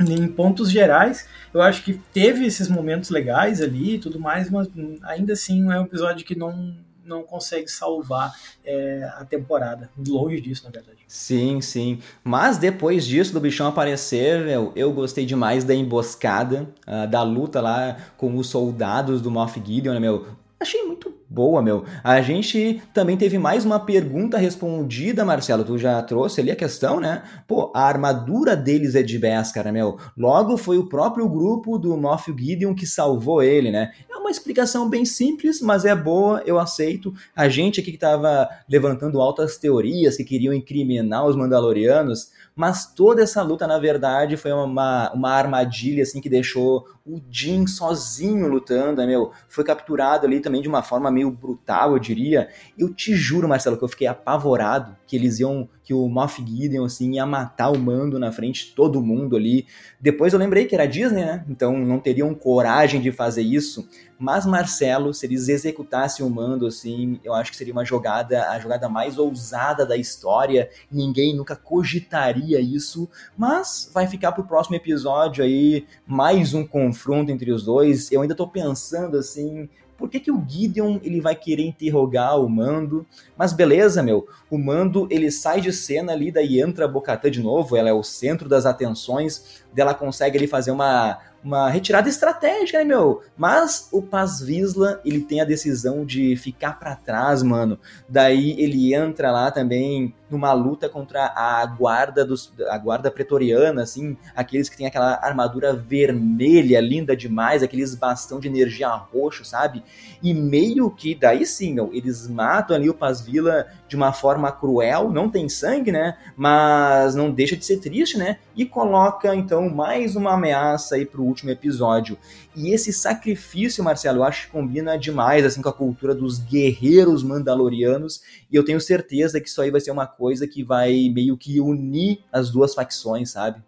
em 0.00 0.28
pontos 0.28 0.70
gerais, 0.70 1.28
eu 1.52 1.60
acho 1.60 1.82
que 1.82 1.94
teve 2.12 2.46
esses 2.46 2.68
momentos 2.68 3.10
legais 3.10 3.60
ali 3.60 3.96
e 3.96 3.98
tudo 3.98 4.18
mais, 4.18 4.50
mas 4.50 4.68
ainda 5.02 5.34
assim 5.34 5.70
é 5.70 5.78
um 5.78 5.84
episódio 5.84 6.24
que 6.24 6.34
não, 6.34 6.74
não 7.04 7.22
consegue 7.22 7.68
salvar 7.68 8.32
é, 8.64 9.10
a 9.16 9.24
temporada. 9.24 9.90
Longe 10.08 10.40
disso, 10.40 10.64
na 10.64 10.70
verdade. 10.70 10.98
Sim, 11.06 11.60
sim. 11.60 11.98
Mas 12.22 12.56
depois 12.56 13.04
disso, 13.04 13.32
do 13.32 13.40
bichão 13.40 13.66
aparecer, 13.66 14.46
eu, 14.48 14.72
eu 14.74 14.92
gostei 14.92 15.26
demais 15.26 15.64
da 15.64 15.74
emboscada, 15.74 16.68
uh, 16.86 17.06
da 17.08 17.22
luta 17.22 17.60
lá 17.60 17.96
com 18.16 18.36
os 18.36 18.48
soldados 18.48 19.20
do 19.20 19.30
Moff 19.30 19.60
Gideon, 19.62 19.94
né, 19.94 20.00
meu? 20.00 20.28
Achei 20.58 20.82
muito 20.84 21.09
boa, 21.30 21.62
meu. 21.62 21.84
A 22.02 22.20
gente 22.20 22.82
também 22.92 23.16
teve 23.16 23.38
mais 23.38 23.64
uma 23.64 23.78
pergunta 23.78 24.36
respondida, 24.36 25.24
Marcelo. 25.24 25.62
Tu 25.62 25.78
já 25.78 26.02
trouxe 26.02 26.40
ali 26.40 26.50
a 26.50 26.56
questão, 26.56 26.98
né? 26.98 27.22
Pô, 27.46 27.70
a 27.72 27.84
armadura 27.84 28.56
deles 28.56 28.96
é 28.96 29.02
de 29.02 29.16
Beskar, 29.16 29.72
meu. 29.72 29.96
Logo 30.18 30.56
foi 30.56 30.76
o 30.76 30.88
próprio 30.88 31.28
grupo 31.28 31.78
do 31.78 31.96
Moff 31.96 32.34
Gideon 32.36 32.74
que 32.74 32.84
salvou 32.84 33.40
ele, 33.40 33.70
né? 33.70 33.92
É 34.10 34.16
uma 34.16 34.30
explicação 34.30 34.90
bem 34.90 35.04
simples, 35.04 35.60
mas 35.60 35.84
é 35.84 35.94
boa, 35.94 36.42
eu 36.44 36.58
aceito. 36.58 37.14
A 37.34 37.48
gente 37.48 37.80
aqui 37.80 37.92
que 37.92 37.98
tava 37.98 38.48
levantando 38.68 39.20
altas 39.20 39.56
teorias 39.56 40.16
que 40.16 40.24
queriam 40.24 40.52
incriminar 40.52 41.24
os 41.26 41.36
Mandalorianos, 41.36 42.32
mas 42.60 42.84
toda 42.84 43.22
essa 43.22 43.40
luta, 43.40 43.66
na 43.66 43.78
verdade, 43.78 44.36
foi 44.36 44.52
uma, 44.52 45.10
uma 45.14 45.30
armadilha, 45.30 46.02
assim, 46.02 46.20
que 46.20 46.28
deixou 46.28 46.84
o 47.06 47.18
Jin 47.30 47.66
sozinho 47.66 48.46
lutando, 48.48 49.00
né, 49.00 49.06
meu? 49.06 49.32
Foi 49.48 49.64
capturado 49.64 50.26
ali 50.26 50.40
também 50.40 50.60
de 50.60 50.68
uma 50.68 50.82
forma 50.82 51.10
meio 51.10 51.30
brutal, 51.30 51.92
eu 51.92 51.98
diria. 51.98 52.50
Eu 52.78 52.92
te 52.92 53.14
juro, 53.14 53.48
Marcelo, 53.48 53.78
que 53.78 53.84
eu 53.84 53.88
fiquei 53.88 54.06
apavorado 54.06 54.94
que 55.06 55.16
eles 55.16 55.40
iam, 55.40 55.68
que 55.82 55.92
o 55.92 56.08
Moff 56.08 56.40
Gideon, 56.40 56.84
assim, 56.84 57.14
ia 57.14 57.26
matar 57.26 57.70
o 57.70 57.78
Mando 57.78 58.16
na 58.16 58.30
frente 58.30 58.66
de 58.66 58.72
todo 58.72 59.02
mundo 59.02 59.36
ali. 59.36 59.66
Depois 60.00 60.32
eu 60.32 60.38
lembrei 60.38 60.66
que 60.66 60.74
era 60.74 60.86
Disney, 60.86 61.24
né? 61.24 61.44
Então 61.48 61.76
não 61.76 61.98
teriam 61.98 62.32
coragem 62.32 63.00
de 63.00 63.10
fazer 63.10 63.42
isso. 63.42 63.88
Mas 64.16 64.46
Marcelo, 64.46 65.12
se 65.12 65.26
eles 65.26 65.48
executassem 65.48 66.24
o 66.24 66.30
Mando, 66.30 66.64
assim, 66.64 67.18
eu 67.24 67.34
acho 67.34 67.50
que 67.50 67.56
seria 67.56 67.72
uma 67.72 67.84
jogada, 67.84 68.50
a 68.50 68.58
jogada 68.60 68.88
mais 68.88 69.18
ousada 69.18 69.84
da 69.84 69.96
história. 69.96 70.70
Ninguém 70.92 71.34
nunca 71.34 71.56
cogitaria 71.56 72.49
isso. 72.58 73.08
Mas 73.36 73.90
vai 73.92 74.06
ficar 74.06 74.32
pro 74.32 74.44
próximo 74.44 74.76
episódio 74.76 75.44
aí, 75.44 75.86
mais 76.06 76.54
um 76.54 76.66
confronto 76.66 77.30
entre 77.30 77.52
os 77.52 77.62
dois. 77.62 78.10
Eu 78.10 78.22
ainda 78.22 78.34
tô 78.34 78.48
pensando, 78.48 79.16
assim, 79.16 79.68
por 80.00 80.08
que, 80.08 80.18
que 80.18 80.32
o 80.32 80.42
Gideon 80.48 80.98
ele 81.02 81.20
vai 81.20 81.36
querer 81.36 81.62
interrogar 81.62 82.40
o 82.40 82.48
Mando? 82.48 83.06
Mas 83.36 83.52
beleza, 83.52 84.02
meu, 84.02 84.26
o 84.50 84.56
Mando 84.56 85.06
ele 85.10 85.30
sai 85.30 85.60
de 85.60 85.70
cena 85.74 86.12
ali, 86.12 86.32
daí 86.32 86.58
entra 86.58 86.86
a 86.86 86.88
Bocatã 86.88 87.30
de 87.30 87.42
novo, 87.42 87.76
ela 87.76 87.90
é 87.90 87.92
o 87.92 88.02
centro 88.02 88.48
das 88.48 88.64
atenções, 88.64 89.62
dela 89.74 89.92
consegue 89.92 90.38
ali 90.38 90.46
fazer 90.46 90.70
uma, 90.70 91.18
uma 91.42 91.70
retirada 91.70 92.08
estratégica, 92.08 92.78
né, 92.78 92.84
meu? 92.84 93.22
Mas 93.36 93.88
o 93.90 94.02
Paz 94.02 94.40
Visla, 94.40 95.00
ele 95.04 95.20
tem 95.20 95.40
a 95.40 95.44
decisão 95.44 96.04
de 96.04 96.36
ficar 96.36 96.78
para 96.78 96.94
trás, 96.94 97.42
mano. 97.42 97.78
Daí 98.08 98.60
ele 98.60 98.94
entra 98.94 99.30
lá 99.30 99.50
também 99.50 100.14
numa 100.30 100.52
luta 100.52 100.88
contra 100.88 101.32
a 101.34 101.66
guarda 101.66 102.24
dos 102.24 102.52
a 102.68 102.78
guarda 102.78 103.10
pretoriana, 103.10 103.82
assim, 103.82 104.16
aqueles 104.34 104.68
que 104.68 104.76
têm 104.76 104.86
aquela 104.86 105.18
armadura 105.20 105.74
vermelha, 105.74 106.80
linda 106.80 107.16
demais, 107.16 107.62
aqueles 107.62 107.94
bastão 107.94 108.38
de 108.38 108.46
energia 108.46 108.88
roxo, 108.88 109.44
sabe? 109.44 109.82
E 110.22 110.32
meio 110.32 110.90
que 110.90 111.14
daí 111.14 111.44
sim, 111.44 111.74
meu, 111.74 111.90
eles 111.92 112.28
matam 112.28 112.76
ali 112.76 112.88
o 112.88 112.94
Paz 112.94 113.20
Vila 113.20 113.66
de 113.88 113.96
uma 113.96 114.12
forma 114.12 114.52
cruel, 114.52 115.10
não 115.10 115.28
tem 115.28 115.48
sangue, 115.48 115.90
né? 115.90 116.16
Mas 116.36 117.14
não 117.14 117.30
deixa 117.30 117.56
de 117.56 117.64
ser 117.64 117.78
triste, 117.78 118.16
né? 118.16 118.38
E 118.60 118.66
coloca 118.66 119.34
então 119.34 119.70
mais 119.70 120.16
uma 120.16 120.34
ameaça 120.34 120.94
aí 120.94 121.06
pro 121.06 121.24
último 121.24 121.48
episódio. 121.48 122.18
E 122.54 122.74
esse 122.74 122.92
sacrifício, 122.92 123.82
Marcelo, 123.82 124.18
eu 124.18 124.24
acho 124.24 124.44
que 124.44 124.52
combina 124.52 124.98
demais 124.98 125.46
assim 125.46 125.62
com 125.62 125.70
a 125.70 125.72
cultura 125.72 126.14
dos 126.14 126.38
guerreiros 126.38 127.22
mandalorianos, 127.22 128.20
e 128.52 128.56
eu 128.56 128.62
tenho 128.62 128.78
certeza 128.78 129.40
que 129.40 129.48
isso 129.48 129.62
aí 129.62 129.70
vai 129.70 129.80
ser 129.80 129.92
uma 129.92 130.06
coisa 130.06 130.46
que 130.46 130.62
vai 130.62 131.08
meio 131.08 131.38
que 131.38 131.58
unir 131.58 132.22
as 132.30 132.50
duas 132.50 132.74
facções, 132.74 133.30
sabe? 133.30 133.62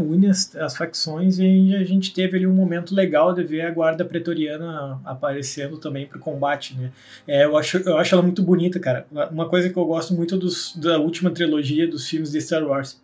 Une 0.00 0.28
as, 0.28 0.54
as, 0.56 0.76
facções 0.76 1.38
e 1.38 1.74
a 1.74 1.84
gente 1.84 2.12
teve 2.12 2.36
ali 2.36 2.46
um 2.46 2.54
momento 2.54 2.94
legal 2.94 3.32
de 3.32 3.42
ver 3.42 3.62
a 3.62 3.70
guarda 3.70 4.04
pretoriana 4.04 5.00
aparecendo 5.04 5.78
também 5.78 6.06
para 6.06 6.18
o 6.18 6.20
combate, 6.20 6.76
né? 6.76 6.90
É, 7.26 7.44
eu, 7.44 7.56
acho, 7.56 7.78
eu 7.78 7.96
acho 7.96 8.14
ela 8.14 8.22
muito 8.22 8.42
bonita, 8.42 8.78
cara. 8.78 9.06
Uma 9.30 9.48
coisa 9.48 9.68
que 9.68 9.76
eu 9.76 9.84
gosto 9.84 10.14
muito 10.14 10.36
dos, 10.36 10.74
da 10.76 10.98
última 10.98 11.30
trilogia 11.30 11.86
dos 11.86 12.08
filmes 12.08 12.30
de 12.32 12.40
Star 12.40 12.64
Wars 12.64 13.00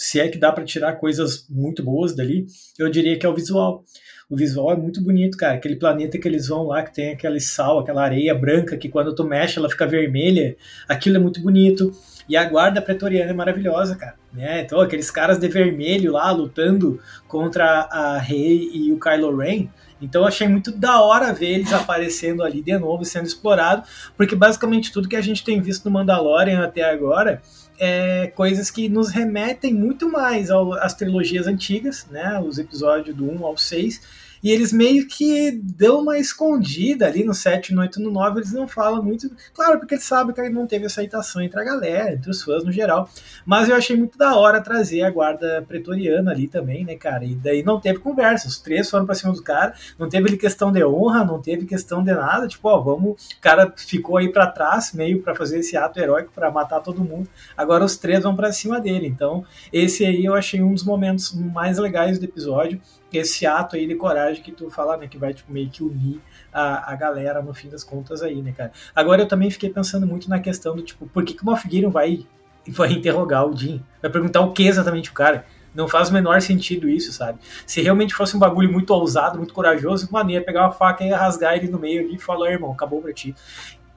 se 0.00 0.18
é 0.18 0.28
que 0.28 0.38
dá 0.38 0.50
para 0.50 0.64
tirar 0.64 0.94
coisas 0.94 1.46
muito 1.46 1.84
boas 1.84 2.16
dali, 2.16 2.46
eu 2.78 2.88
diria 2.88 3.18
que 3.18 3.26
é 3.26 3.28
o 3.28 3.34
visual. 3.34 3.84
O 4.30 4.34
visual 4.34 4.72
é 4.72 4.76
muito 4.76 5.02
bonito, 5.02 5.36
cara. 5.36 5.56
Aquele 5.56 5.76
planeta 5.76 6.18
que 6.18 6.26
eles 6.26 6.48
vão 6.48 6.68
lá, 6.68 6.82
que 6.82 6.94
tem 6.94 7.12
aquele 7.12 7.38
sal, 7.38 7.80
aquela 7.80 8.02
areia 8.02 8.34
branca, 8.34 8.78
que 8.78 8.88
quando 8.88 9.14
tu 9.14 9.24
mexe 9.24 9.58
ela 9.58 9.68
fica 9.68 9.86
vermelha, 9.86 10.56
aquilo 10.88 11.16
é 11.16 11.18
muito 11.18 11.42
bonito. 11.42 11.92
E 12.26 12.34
a 12.34 12.42
guarda 12.44 12.80
pretoriana 12.80 13.30
é 13.30 13.34
maravilhosa, 13.34 13.94
cara. 13.94 14.14
Né? 14.32 14.62
Então, 14.62 14.80
aqueles 14.80 15.10
caras 15.10 15.38
de 15.38 15.48
vermelho 15.48 16.12
lá 16.12 16.30
lutando 16.30 16.98
contra 17.28 17.80
a 17.90 18.16
Rey 18.16 18.70
e 18.72 18.90
o 18.92 18.98
Kylo 18.98 19.36
Ren. 19.36 19.68
Então, 20.00 20.26
achei 20.26 20.48
muito 20.48 20.72
da 20.72 21.02
hora 21.02 21.30
ver 21.34 21.56
eles 21.56 21.74
aparecendo 21.74 22.42
ali 22.42 22.62
de 22.62 22.78
novo, 22.78 23.04
sendo 23.04 23.26
explorado, 23.26 23.82
porque 24.16 24.34
basicamente 24.34 24.90
tudo 24.90 25.10
que 25.10 25.16
a 25.16 25.20
gente 25.20 25.44
tem 25.44 25.60
visto 25.60 25.84
no 25.84 25.90
Mandalorian 25.90 26.64
até 26.64 26.90
agora 26.90 27.42
é, 27.80 28.26
coisas 28.36 28.70
que 28.70 28.90
nos 28.90 29.08
remetem 29.08 29.72
muito 29.72 30.10
mais 30.10 30.50
às 30.50 30.92
trilogias 30.92 31.46
antigas, 31.46 32.06
né? 32.10 32.38
Os 32.38 32.58
episódios 32.58 33.16
do 33.16 33.24
1 33.24 33.46
ao 33.46 33.56
6 33.56 34.29
e 34.42 34.50
eles 34.50 34.72
meio 34.72 35.06
que 35.06 35.52
dão 35.62 36.00
uma 36.00 36.18
escondida 36.18 37.06
ali 37.06 37.24
no 37.24 37.34
7, 37.34 37.74
no 37.74 37.82
8, 37.82 38.00
no 38.00 38.10
9, 38.10 38.40
eles 38.40 38.52
não 38.52 38.66
falam 38.66 39.02
muito. 39.02 39.30
Claro, 39.52 39.78
porque 39.78 39.94
eles 39.94 40.04
sabem 40.04 40.34
que 40.34 40.48
não 40.48 40.66
teve 40.66 40.86
aceitação 40.86 41.42
entre 41.42 41.60
a 41.60 41.64
galera, 41.64 42.14
entre 42.14 42.30
os 42.30 42.42
fãs 42.42 42.64
no 42.64 42.72
geral. 42.72 43.08
Mas 43.44 43.68
eu 43.68 43.76
achei 43.76 43.96
muito 43.96 44.16
da 44.16 44.34
hora 44.36 44.60
trazer 44.60 45.02
a 45.02 45.10
guarda 45.10 45.64
pretoriana 45.66 46.30
ali 46.30 46.48
também, 46.48 46.84
né, 46.84 46.96
cara? 46.96 47.24
E 47.24 47.34
daí 47.34 47.62
não 47.62 47.78
teve 47.78 47.98
conversa. 47.98 48.48
Os 48.48 48.58
três 48.58 48.88
foram 48.88 49.04
pra 49.04 49.14
cima 49.14 49.32
do 49.32 49.42
cara, 49.42 49.74
não 49.98 50.08
teve 50.08 50.28
ali 50.28 50.36
questão 50.36 50.72
de 50.72 50.84
honra, 50.84 51.24
não 51.24 51.40
teve 51.40 51.66
questão 51.66 52.02
de 52.02 52.12
nada. 52.12 52.48
Tipo, 52.48 52.68
ó, 52.68 52.80
vamos. 52.80 53.30
O 53.36 53.40
cara 53.40 53.72
ficou 53.76 54.16
aí 54.16 54.32
para 54.32 54.46
trás, 54.46 54.92
meio 54.92 55.22
para 55.22 55.34
fazer 55.34 55.58
esse 55.58 55.76
ato 55.76 56.00
heróico 56.00 56.32
para 56.34 56.50
matar 56.50 56.80
todo 56.80 57.04
mundo. 57.04 57.28
Agora 57.56 57.84
os 57.84 57.96
três 57.96 58.22
vão 58.22 58.34
para 58.34 58.52
cima 58.52 58.80
dele. 58.80 59.06
Então, 59.06 59.44
esse 59.72 60.04
aí 60.04 60.24
eu 60.24 60.34
achei 60.34 60.62
um 60.62 60.72
dos 60.72 60.84
momentos 60.84 61.34
mais 61.34 61.78
legais 61.78 62.18
do 62.18 62.24
episódio 62.24 62.80
esse 63.18 63.46
ato 63.46 63.76
aí 63.76 63.86
de 63.86 63.94
coragem 63.94 64.42
que 64.42 64.52
tu 64.52 64.70
fala, 64.70 64.96
né, 64.96 65.06
que 65.06 65.18
vai 65.18 65.34
tipo, 65.34 65.52
meio 65.52 65.70
que 65.70 65.82
unir 65.82 66.20
a, 66.52 66.92
a 66.92 66.96
galera 66.96 67.42
no 67.42 67.54
fim 67.54 67.68
das 67.68 67.84
contas 67.84 68.22
aí, 68.22 68.42
né, 68.42 68.52
cara. 68.52 68.72
Agora 68.94 69.22
eu 69.22 69.28
também 69.28 69.50
fiquei 69.50 69.70
pensando 69.70 70.06
muito 70.06 70.28
na 70.28 70.40
questão 70.40 70.74
do 70.74 70.82
tipo, 70.82 71.06
por 71.06 71.24
que, 71.24 71.34
que 71.34 71.42
o 71.42 71.46
Moff 71.46 71.68
Gideon 71.68 71.90
vai, 71.90 72.26
vai 72.68 72.92
interrogar 72.92 73.46
o 73.46 73.56
Jim? 73.56 73.82
Vai 74.00 74.10
perguntar 74.10 74.40
o 74.40 74.52
que 74.52 74.66
exatamente 74.66 75.10
o 75.10 75.14
cara? 75.14 75.44
Não 75.74 75.86
faz 75.86 76.10
o 76.10 76.12
menor 76.12 76.40
sentido 76.42 76.88
isso, 76.88 77.12
sabe? 77.12 77.38
Se 77.64 77.80
realmente 77.80 78.14
fosse 78.14 78.36
um 78.36 78.40
bagulho 78.40 78.72
muito 78.72 78.90
ousado, 78.90 79.38
muito 79.38 79.54
corajoso, 79.54 80.08
mano, 80.10 80.30
ia 80.30 80.42
pegar 80.42 80.62
uma 80.62 80.72
faca 80.72 81.04
e 81.04 81.10
rasgar 81.10 81.54
ele 81.54 81.68
no 81.68 81.78
meio 81.78 82.00
ali 82.00 82.16
e 82.16 82.18
falar, 82.18 82.50
irmão, 82.50 82.72
acabou 82.72 83.00
pra 83.00 83.12
ti. 83.12 83.34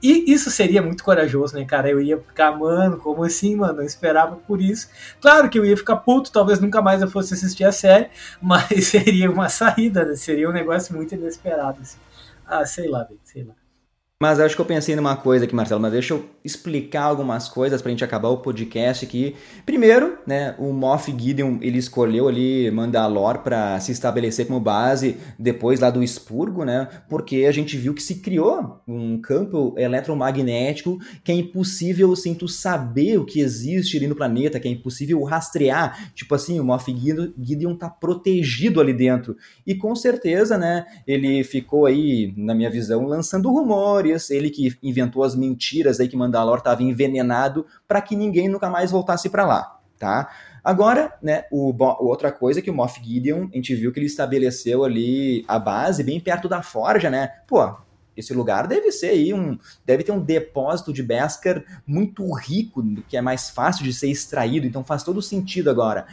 E 0.04 0.30
isso 0.30 0.50
seria 0.50 0.82
muito 0.82 1.02
corajoso, 1.02 1.56
né, 1.56 1.64
cara? 1.64 1.88
Eu 1.88 1.98
ia 1.98 2.18
ficar, 2.18 2.52
mano, 2.52 2.98
como 2.98 3.24
assim, 3.24 3.56
mano? 3.56 3.80
Eu 3.80 3.86
esperava 3.86 4.36
por 4.36 4.60
isso. 4.60 4.90
Claro 5.18 5.48
que 5.48 5.58
eu 5.58 5.64
ia 5.64 5.74
ficar 5.78 5.96
puto, 5.96 6.30
talvez 6.30 6.60
nunca 6.60 6.82
mais 6.82 7.00
eu 7.00 7.08
fosse 7.10 7.32
assistir 7.32 7.64
a 7.64 7.72
série, 7.72 8.10
mas 8.38 8.88
seria 8.88 9.30
uma 9.30 9.48
saída, 9.48 10.04
né? 10.04 10.14
Seria 10.14 10.46
um 10.46 10.52
negócio 10.52 10.94
muito 10.94 11.14
inesperado, 11.14 11.80
assim. 11.80 11.96
Ah, 12.46 12.66
sei 12.66 12.86
lá, 12.86 13.08
sei 13.24 13.44
lá. 13.44 13.63
Mas 14.24 14.40
acho 14.40 14.56
que 14.56 14.60
eu 14.62 14.64
pensei 14.64 14.96
numa 14.96 15.16
coisa 15.16 15.44
aqui, 15.44 15.54
Marcelo, 15.54 15.82
mas 15.82 15.92
deixa 15.92 16.14
eu 16.14 16.24
explicar 16.42 17.02
algumas 17.02 17.46
coisas 17.46 17.82
pra 17.82 17.90
gente 17.90 18.02
acabar 18.02 18.30
o 18.30 18.38
podcast 18.38 19.04
aqui. 19.04 19.36
Primeiro, 19.66 20.16
né, 20.26 20.54
o 20.58 20.72
Moff 20.72 21.14
Gideon, 21.14 21.58
ele 21.60 21.76
escolheu 21.76 22.26
ali 22.26 22.70
Mandalor 22.70 23.40
para 23.40 23.78
se 23.80 23.92
estabelecer 23.92 24.46
como 24.46 24.58
base 24.58 25.18
depois 25.38 25.80
lá 25.80 25.90
do 25.90 26.02
expurgo, 26.02 26.64
né? 26.64 26.88
Porque 27.06 27.44
a 27.44 27.52
gente 27.52 27.76
viu 27.76 27.92
que 27.92 28.02
se 28.02 28.14
criou 28.14 28.80
um 28.88 29.20
campo 29.20 29.74
eletromagnético 29.76 30.98
que 31.22 31.30
é 31.30 31.34
impossível, 31.34 32.10
assim, 32.10 32.32
tu 32.32 32.48
saber 32.48 33.18
o 33.18 33.26
que 33.26 33.40
existe 33.40 33.98
ali 33.98 34.06
no 34.06 34.16
planeta, 34.16 34.58
que 34.58 34.66
é 34.66 34.70
impossível 34.70 35.22
rastrear. 35.22 36.14
Tipo 36.14 36.34
assim, 36.34 36.58
o 36.58 36.64
Moff 36.64 36.90
Gideon 36.90 37.76
tá 37.76 37.90
protegido 37.90 38.80
ali 38.80 38.94
dentro. 38.94 39.36
E 39.66 39.74
com 39.74 39.94
certeza, 39.94 40.56
né, 40.56 40.86
ele 41.06 41.44
ficou 41.44 41.84
aí, 41.84 42.32
na 42.38 42.54
minha 42.54 42.70
visão, 42.70 43.04
lançando 43.06 43.50
rumores 43.50 44.13
histórias, 44.14 44.30
ele 44.30 44.50
que 44.50 44.76
inventou 44.82 45.22
as 45.22 45.34
mentiras 45.34 46.00
aí 46.00 46.08
que 46.08 46.16
Mandalor 46.16 46.58
estava 46.58 46.82
envenenado 46.82 47.66
para 47.86 48.00
que 48.00 48.16
ninguém 48.16 48.48
nunca 48.48 48.70
mais 48.70 48.90
voltasse 48.90 49.28
para 49.28 49.44
lá, 49.44 49.80
tá? 49.98 50.30
Agora, 50.62 51.12
né, 51.22 51.44
o, 51.50 51.74
outra 52.02 52.32
coisa 52.32 52.62
que 52.62 52.70
o 52.70 52.74
Moff 52.74 53.00
Gideon, 53.02 53.48
a 53.52 53.56
gente 53.56 53.74
viu 53.74 53.92
que 53.92 53.98
ele 53.98 54.06
estabeleceu 54.06 54.84
ali 54.84 55.44
a 55.46 55.58
base 55.58 56.02
bem 56.02 56.18
perto 56.18 56.48
da 56.48 56.62
forja, 56.62 57.10
né? 57.10 57.28
Pô, 57.46 57.76
esse 58.16 58.32
lugar 58.32 58.66
deve 58.66 58.90
ser 58.90 59.08
aí 59.08 59.34
um, 59.34 59.58
deve 59.84 60.04
ter 60.04 60.12
um 60.12 60.20
depósito 60.20 60.92
de 60.92 61.02
Beskar 61.02 61.62
muito 61.86 62.32
rico, 62.32 62.82
que 63.08 63.16
é 63.16 63.20
mais 63.20 63.50
fácil 63.50 63.84
de 63.84 63.92
ser 63.92 64.08
extraído, 64.08 64.66
então 64.66 64.84
faz 64.84 65.02
todo 65.02 65.20
sentido 65.20 65.68
agora. 65.68 66.06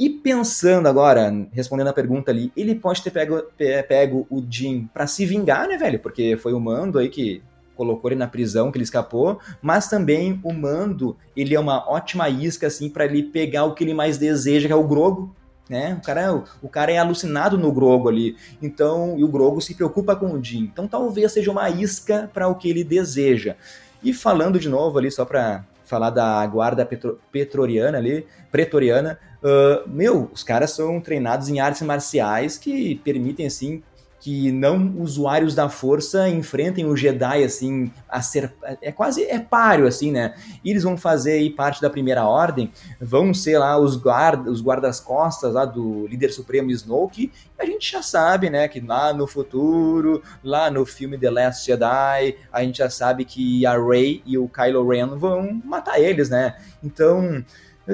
E 0.00 0.08
pensando 0.08 0.86
agora, 0.86 1.30
respondendo 1.52 1.88
a 1.88 1.92
pergunta 1.92 2.30
ali, 2.30 2.50
ele 2.56 2.74
pode 2.74 3.02
ter 3.02 3.10
pego, 3.10 3.42
pego 3.86 4.26
o 4.30 4.42
Jim 4.48 4.88
para 4.94 5.06
se 5.06 5.26
vingar, 5.26 5.68
né, 5.68 5.76
velho? 5.76 5.98
Porque 5.98 6.38
foi 6.38 6.54
o 6.54 6.58
Mando 6.58 6.98
aí 6.98 7.10
que 7.10 7.42
colocou 7.76 8.10
ele 8.10 8.18
na 8.18 8.26
prisão, 8.26 8.72
que 8.72 8.78
ele 8.78 8.84
escapou, 8.84 9.38
mas 9.60 9.88
também 9.88 10.40
o 10.42 10.54
Mando, 10.54 11.18
ele 11.36 11.54
é 11.54 11.60
uma 11.60 11.86
ótima 11.86 12.30
isca, 12.30 12.66
assim, 12.66 12.88
para 12.88 13.04
ele 13.04 13.24
pegar 13.24 13.64
o 13.64 13.74
que 13.74 13.84
ele 13.84 13.92
mais 13.92 14.16
deseja, 14.16 14.66
que 14.66 14.72
é 14.72 14.76
o 14.76 14.88
Grogo, 14.88 15.36
né? 15.68 15.98
O 16.00 16.02
cara, 16.02 16.22
é, 16.22 16.30
o 16.62 16.68
cara 16.70 16.92
é 16.92 16.96
alucinado 16.96 17.58
no 17.58 17.70
Grogo 17.70 18.08
ali. 18.08 18.38
Então, 18.62 19.18
e 19.18 19.22
o 19.22 19.28
Grogo 19.28 19.60
se 19.60 19.74
preocupa 19.74 20.16
com 20.16 20.32
o 20.32 20.42
Jim. 20.42 20.62
Então, 20.62 20.88
talvez 20.88 21.30
seja 21.30 21.50
uma 21.50 21.68
isca 21.68 22.30
para 22.32 22.48
o 22.48 22.54
que 22.54 22.70
ele 22.70 22.84
deseja. 22.84 23.54
E 24.02 24.14
falando 24.14 24.58
de 24.58 24.68
novo 24.70 24.98
ali, 24.98 25.10
só 25.10 25.26
para 25.26 25.62
falar 25.84 26.10
da 26.10 26.46
guarda 26.46 26.86
petro, 26.86 27.20
petroriana 27.30 27.98
ali, 27.98 28.24
pretoriana, 28.50 29.18
uh, 29.42 29.88
meu, 29.88 30.30
os 30.32 30.42
caras 30.42 30.70
são 30.72 31.00
treinados 31.00 31.48
em 31.48 31.60
artes 31.60 31.82
marciais 31.82 32.58
que 32.58 32.96
permitem, 32.96 33.46
assim, 33.46 33.82
que 34.20 34.52
não 34.52 34.94
usuários 34.98 35.54
da 35.54 35.68
força 35.68 36.28
enfrentem 36.28 36.84
o 36.84 36.94
Jedi 36.94 37.42
assim 37.42 37.90
a 38.06 38.20
ser 38.20 38.52
é 38.82 38.92
quase 38.92 39.24
é 39.24 39.38
páreo 39.38 39.86
assim 39.86 40.12
né? 40.12 40.34
E 40.62 40.70
eles 40.70 40.82
vão 40.82 40.96
fazer 40.96 41.32
aí 41.32 41.48
parte 41.48 41.80
da 41.80 41.88
primeira 41.88 42.26
ordem 42.26 42.70
vão 43.00 43.32
ser 43.32 43.58
lá 43.58 43.78
os 43.78 43.96
guardas 43.96 44.52
os 44.52 44.62
guardas-costas 44.62 45.54
lá 45.54 45.64
do 45.64 46.06
líder 46.06 46.32
supremo 46.32 46.70
Snoke 46.70 47.32
a 47.58 47.64
gente 47.64 47.90
já 47.90 48.02
sabe 48.02 48.50
né 48.50 48.68
que 48.68 48.78
lá 48.78 49.14
no 49.14 49.26
futuro 49.26 50.22
lá 50.44 50.70
no 50.70 50.84
filme 50.84 51.16
The 51.16 51.30
Last 51.30 51.66
Jedi 51.66 52.36
a 52.52 52.62
gente 52.62 52.78
já 52.78 52.90
sabe 52.90 53.24
que 53.24 53.64
a 53.64 53.72
Rey 53.72 54.22
e 54.26 54.36
o 54.36 54.48
Kylo 54.48 54.86
Ren 54.86 55.16
vão 55.16 55.62
matar 55.64 55.98
eles 55.98 56.28
né? 56.28 56.56
Então 56.84 57.42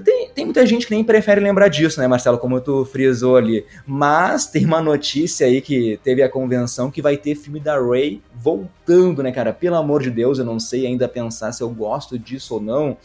tem, 0.03 0.31
tem 0.31 0.45
muita 0.45 0.65
gente 0.67 0.87
que 0.87 0.95
nem 0.95 1.05
prefere 1.05 1.41
lembrar 1.41 1.69
disso, 1.69 2.01
né, 2.01 2.07
Marcelo, 2.07 2.39
como 2.39 2.61
tu 2.61 2.85
frisou 2.85 3.37
ali. 3.37 3.65
Mas 3.87 4.47
tem 4.47 4.65
uma 4.65 4.81
notícia 4.81 5.47
aí 5.47 5.61
que 5.61 5.99
teve 6.03 6.23
a 6.23 6.29
convenção 6.29 6.91
que 6.91 7.03
vai 7.03 7.17
ter 7.17 7.35
filme 7.35 7.61
da 7.61 7.79
Ray 7.79 8.21
voltando, 8.35 9.23
né, 9.23 9.33
cara? 9.33 9.53
Pelo 9.53 9.77
amor 9.77 10.03
de 10.03 10.11
Deus, 10.11 10.39
eu 10.39 10.45
não 10.45 10.59
sei 10.59 10.87
ainda 10.87 11.09
pensar 11.09 11.53
se 11.53 11.63
eu 11.63 11.71
gosto 11.71 12.19
disso 12.19 12.55
ou 12.55 12.61
não. 12.61 12.97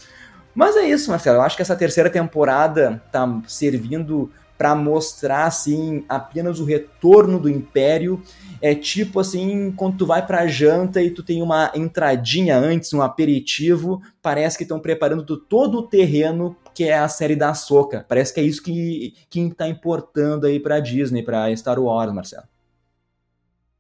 Mas 0.54 0.76
é 0.76 0.88
isso, 0.90 1.10
Marcelo. 1.10 1.38
Eu 1.38 1.42
acho 1.42 1.56
que 1.56 1.62
essa 1.62 1.76
terceira 1.76 2.10
temporada 2.10 3.02
tá 3.12 3.42
servindo 3.48 4.30
para 4.62 4.76
mostrar 4.76 5.46
assim 5.46 6.06
apenas 6.08 6.60
o 6.60 6.66
retorno 6.66 7.40
do 7.40 7.50
Império. 7.50 8.22
É 8.62 8.76
tipo 8.76 9.20
assim, 9.20 9.72
quando 9.72 9.98
tu 9.98 10.06
vai 10.06 10.24
pra 10.24 10.46
janta 10.46 11.02
e 11.02 11.10
tu 11.10 11.24
tem 11.24 11.42
uma 11.42 11.72
entradinha 11.74 12.56
antes, 12.56 12.94
um 12.94 13.02
aperitivo, 13.02 14.04
parece 14.22 14.56
que 14.56 14.64
estão 14.64 14.80
preparando 14.80 15.36
todo 15.36 15.80
o 15.80 15.88
terreno 15.88 16.56
que 16.76 16.84
é 16.84 16.96
a 16.96 17.08
série 17.08 17.36
da 17.36 17.56
Soca. 17.56 18.06
Parece 18.08 18.32
que 18.36 18.40
é 18.40 18.44
isso 18.44 18.62
que, 18.62 19.16
que 19.32 19.50
tá 19.50 19.68
importando 19.68 20.46
aí 20.46 20.60
pra 20.60 20.80
Disney, 20.80 21.24
pra 21.24 21.52
Star 21.56 21.80
Wars, 21.80 22.14
Marcelo. 22.14 22.44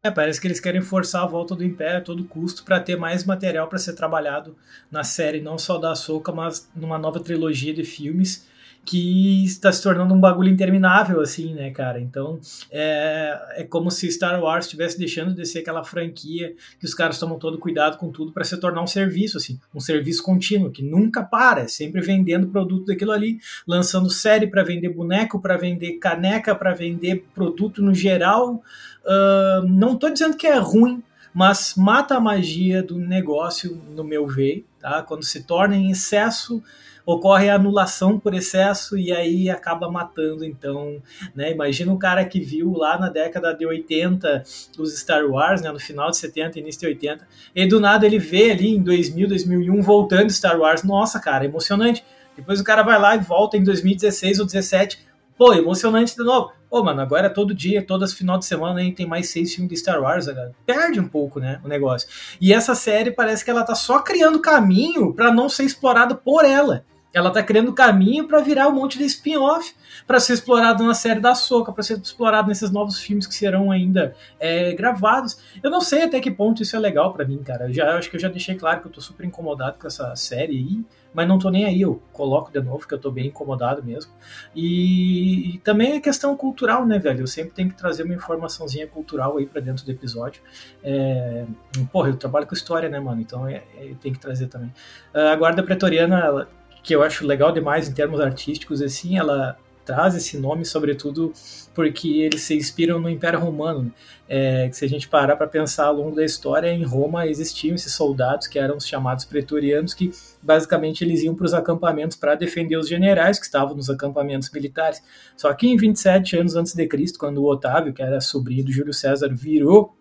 É, 0.02 0.10
parece 0.10 0.42
que 0.42 0.48
eles 0.48 0.60
querem 0.60 0.82
forçar 0.82 1.22
a 1.22 1.28
volta 1.28 1.56
do 1.56 1.64
Império 1.64 2.00
a 2.00 2.02
todo 2.02 2.24
custo 2.24 2.64
para 2.64 2.80
ter 2.80 2.98
mais 2.98 3.24
material 3.24 3.68
para 3.68 3.78
ser 3.78 3.94
trabalhado 3.94 4.58
na 4.90 5.04
série, 5.04 5.42
não 5.42 5.60
só 5.60 5.78
da 5.78 5.94
Soca, 5.94 6.32
mas 6.32 6.68
numa 6.76 6.98
nova 6.98 7.20
trilogia 7.20 7.72
de 7.72 7.84
filmes 7.84 8.50
que 8.84 9.46
está 9.46 9.72
se 9.72 9.82
tornando 9.82 10.14
um 10.14 10.20
bagulho 10.20 10.50
interminável, 10.50 11.22
assim, 11.22 11.54
né, 11.54 11.70
cara? 11.70 12.00
Então, 12.00 12.40
é, 12.72 13.40
é 13.58 13.64
como 13.64 13.92
se 13.92 14.12
Star 14.12 14.42
Wars 14.42 14.66
estivesse 14.66 14.98
deixando 14.98 15.34
de 15.34 15.46
ser 15.46 15.60
aquela 15.60 15.84
franquia 15.84 16.56
que 16.80 16.86
os 16.86 16.94
caras 16.94 17.20
tomam 17.20 17.38
todo 17.38 17.60
cuidado 17.60 17.98
com 17.98 18.12
tudo 18.12 18.32
para 18.32 18.44
se 18.44 18.58
tornar 18.58 18.82
um 18.82 18.88
serviço, 18.88 19.38
assim, 19.38 19.60
um 19.74 19.80
serviço 19.80 20.24
contínuo, 20.24 20.72
que 20.72 20.84
nunca 20.84 21.24
para, 21.24 21.62
é 21.62 21.68
sempre 21.68 22.02
vendendo 22.02 22.48
produto 22.48 22.88
daquilo 22.88 23.12
ali, 23.12 23.40
lançando 23.68 24.10
série 24.10 24.48
para 24.48 24.64
vender 24.64 24.90
boneco, 24.90 25.40
para 25.40 25.58
vender 25.58 25.94
caneca, 25.94 26.56
para 26.56 26.74
vender 26.74 27.26
produto 27.36 27.82
no 27.82 27.94
geral. 27.94 28.64
Uh, 29.06 29.68
não 29.68 29.96
tô 29.96 30.10
dizendo 30.10 30.36
que 30.36 30.48
é 30.48 30.58
ruim, 30.58 31.04
mas 31.34 31.76
mata 31.78 32.16
a 32.16 32.20
magia 32.20 32.82
do 32.82 32.98
negócio, 32.98 33.82
no 33.96 34.04
meu 34.04 34.28
ver, 34.28 34.66
tá? 34.80 35.02
Quando 35.04 35.24
se 35.24 35.44
torna 35.44 35.76
em 35.76 35.92
excesso 35.92 36.62
ocorre 37.06 37.50
a 37.50 37.56
anulação 37.56 38.20
por 38.20 38.34
excesso 38.34 38.98
e 38.98 39.12
aí 39.12 39.50
acaba 39.50 39.90
matando. 39.90 40.46
Então, 40.46 41.02
né, 41.36 41.52
imagina 41.52 41.92
um 41.92 41.98
cara 41.98 42.24
que 42.26 42.40
viu 42.40 42.74
lá 42.74 42.98
na 42.98 43.10
década 43.10 43.54
de 43.54 43.66
80 43.66 44.44
os 44.78 45.00
Star 45.00 45.26
Wars, 45.26 45.62
né, 45.62 45.72
no 45.72 45.80
final 45.80 46.10
de 46.10 46.18
70, 46.18 46.60
início 46.60 46.82
de 46.82 46.88
80, 46.88 47.28
e 47.56 47.66
do 47.66 47.80
nada 47.80 48.06
ele 48.06 48.20
vê 48.20 48.52
ali 48.52 48.76
em 48.76 48.82
2000, 48.82 49.28
2001 49.28 49.82
voltando 49.82 50.30
Star 50.32 50.60
Wars. 50.60 50.84
Nossa, 50.84 51.20
cara, 51.20 51.46
emocionante. 51.46 52.04
Depois 52.36 52.60
o 52.60 52.64
cara 52.64 52.82
vai 52.82 53.00
lá 53.00 53.16
e 53.16 53.20
volta 53.20 53.58
em 53.58 53.64
2016 53.64 54.40
ou 54.40 54.46
2017 54.46 55.12
Pô, 55.42 55.56
emocionante 55.56 56.16
de 56.16 56.24
novo. 56.24 56.52
Pô, 56.70 56.84
mano, 56.84 57.02
agora 57.02 57.28
todo 57.28 57.52
dia, 57.52 57.84
todas 57.84 58.14
final 58.14 58.38
de 58.38 58.46
semana, 58.46 58.80
a 58.80 58.84
gente 58.84 58.98
tem 58.98 59.08
mais 59.08 59.28
seis 59.30 59.52
filmes 59.52 59.72
de 59.72 59.78
Star 59.78 60.00
Wars, 60.00 60.28
cara. 60.28 60.52
Perde 60.68 61.00
um 61.00 61.08
pouco, 61.08 61.40
né, 61.40 61.60
o 61.66 61.68
negócio. 61.68 62.08
E 62.40 62.54
essa 62.54 62.76
série 62.76 63.10
parece 63.10 63.44
que 63.44 63.50
ela 63.50 63.64
tá 63.64 63.74
só 63.74 63.98
criando 64.04 64.40
caminho 64.40 65.16
para 65.16 65.34
não 65.34 65.50
ser 65.50 65.64
explorada 65.64 66.14
por 66.14 66.46
ela. 66.46 66.86
Ela 67.14 67.30
tá 67.30 67.44
criando 67.44 67.74
caminho 67.74 68.28
para 68.28 68.40
virar 68.40 68.70
um 68.70 68.72
monte 68.74 68.98
de 68.98 69.04
spin-off 69.06 69.76
para 70.08 70.20
ser 70.20 70.34
explorado 70.34 70.84
na 70.84 70.94
série 70.94 71.20
da 71.20 71.36
Soca, 71.36 71.72
para 71.72 71.84
ser 71.84 72.00
explorado 72.00 72.48
nesses 72.48 72.72
novos 72.72 73.02
filmes 73.02 73.28
que 73.28 73.36
serão 73.36 73.70
ainda 73.70 74.16
é, 74.40 74.74
gravados. 74.74 75.38
Eu 75.62 75.70
não 75.70 75.82
sei 75.82 76.04
até 76.04 76.20
que 76.22 76.32
ponto 76.32 76.64
isso 76.64 76.76
é 76.76 76.80
legal 76.80 77.12
para 77.12 77.26
mim, 77.26 77.40
cara. 77.44 77.68
Eu 77.68 77.74
já 77.74 77.98
acho 77.98 78.10
que 78.10 78.16
eu 78.16 78.20
já 78.20 78.30
deixei 78.30 78.56
claro 78.56 78.82
que 78.82 78.88
eu 78.88 78.92
tô 78.92 79.02
super 79.02 79.26
incomodado 79.26 79.78
com 79.78 79.88
essa 79.88 80.16
série 80.16 80.58
aí, 80.58 80.86
mas 81.14 81.28
não 81.28 81.38
tô 81.38 81.50
nem 81.50 81.66
aí. 81.66 81.82
Eu 81.82 82.02
coloco 82.14 82.50
de 82.50 82.62
novo 82.62 82.88
que 82.88 82.94
eu 82.94 83.00
tô 83.00 83.12
bem 83.12 83.28
incomodado 83.28 83.84
mesmo. 83.84 84.12
E, 84.56 85.56
e 85.56 85.58
também 85.60 85.94
é 85.94 86.00
questão 86.00 86.36
cultural, 86.38 86.86
né, 86.86 86.98
velho? 86.98 87.22
Eu 87.22 87.28
sempre 87.28 87.52
tenho 87.52 87.70
que 87.70 87.76
trazer 87.76 88.04
uma 88.04 88.14
informaçãozinha 88.14 88.88
cultural 88.88 89.38
aí 89.38 89.46
para 89.46 89.60
dentro 89.60 89.84
do 89.84 89.92
episódio. 89.92 90.42
É, 90.82 91.46
porra, 91.92 92.10
eu 92.10 92.16
trabalho 92.16 92.48
com 92.48 92.54
história, 92.54 92.88
né, 92.88 93.02
mano? 93.02 93.20
Então 93.20 93.46
é, 93.46 93.64
é, 93.78 93.94
tem 94.02 94.14
que 94.14 94.20
trazer 94.20 94.48
também. 94.48 94.74
A 95.14 95.36
Guarda 95.36 95.62
Pretoriana, 95.62 96.20
ela 96.20 96.61
que 96.84 96.96
eu 96.96 97.04
acho 97.04 97.26
legal 97.26 97.52
demais 97.52 97.88
em 97.88 97.94
termos 97.94 98.20
artísticos, 98.20 98.82
assim, 98.82 99.18
ela 99.18 99.58
traz 99.86 100.16
esse 100.16 100.38
nome, 100.38 100.64
sobretudo 100.66 101.34
porque 101.74 102.08
eles 102.22 102.42
se 102.42 102.56
inspiram 102.56 103.00
no 103.00 103.10
Império 103.10 103.40
Romano. 103.40 103.84
Né? 103.84 103.92
É, 104.30 104.70
se 104.72 104.86
a 104.86 104.88
gente 104.88 105.08
parar 105.08 105.36
para 105.36 105.48
pensar 105.48 105.86
ao 105.86 105.96
longo 105.96 106.16
da 106.16 106.24
história, 106.24 106.70
em 106.70 106.84
Roma 106.84 107.28
existiam 107.28 107.76
esses 107.76 107.94
soldados 107.94 108.48
que 108.48 108.60
eram 108.60 108.78
os 108.78 108.88
chamados 108.88 109.26
pretorianos, 109.26 109.94
que 109.94 110.12
basicamente 110.42 111.04
eles 111.04 111.24
iam 111.24 111.36
para 111.36 111.46
os 111.46 111.54
acampamentos 111.54 112.16
para 112.16 112.36
defender 112.36 112.78
os 112.78 112.88
generais 112.88 113.40
que 113.40 113.46
estavam 113.46 113.76
nos 113.76 113.90
acampamentos 113.90 114.50
militares. 114.52 115.02
Só 115.36 115.54
que 115.54 115.68
em 115.68 115.76
27 115.76 116.38
anos 116.38 116.56
antes 116.56 116.74
de 116.74 116.88
Cristo, 116.88 117.20
quando 117.20 117.40
o 117.40 117.50
Otávio, 117.50 117.94
que 117.94 118.02
era 118.02 118.22
sobrinho 118.22 118.66
do 118.66 118.72
Júlio 118.72 118.94
César, 118.94 119.30
virou 119.34 119.96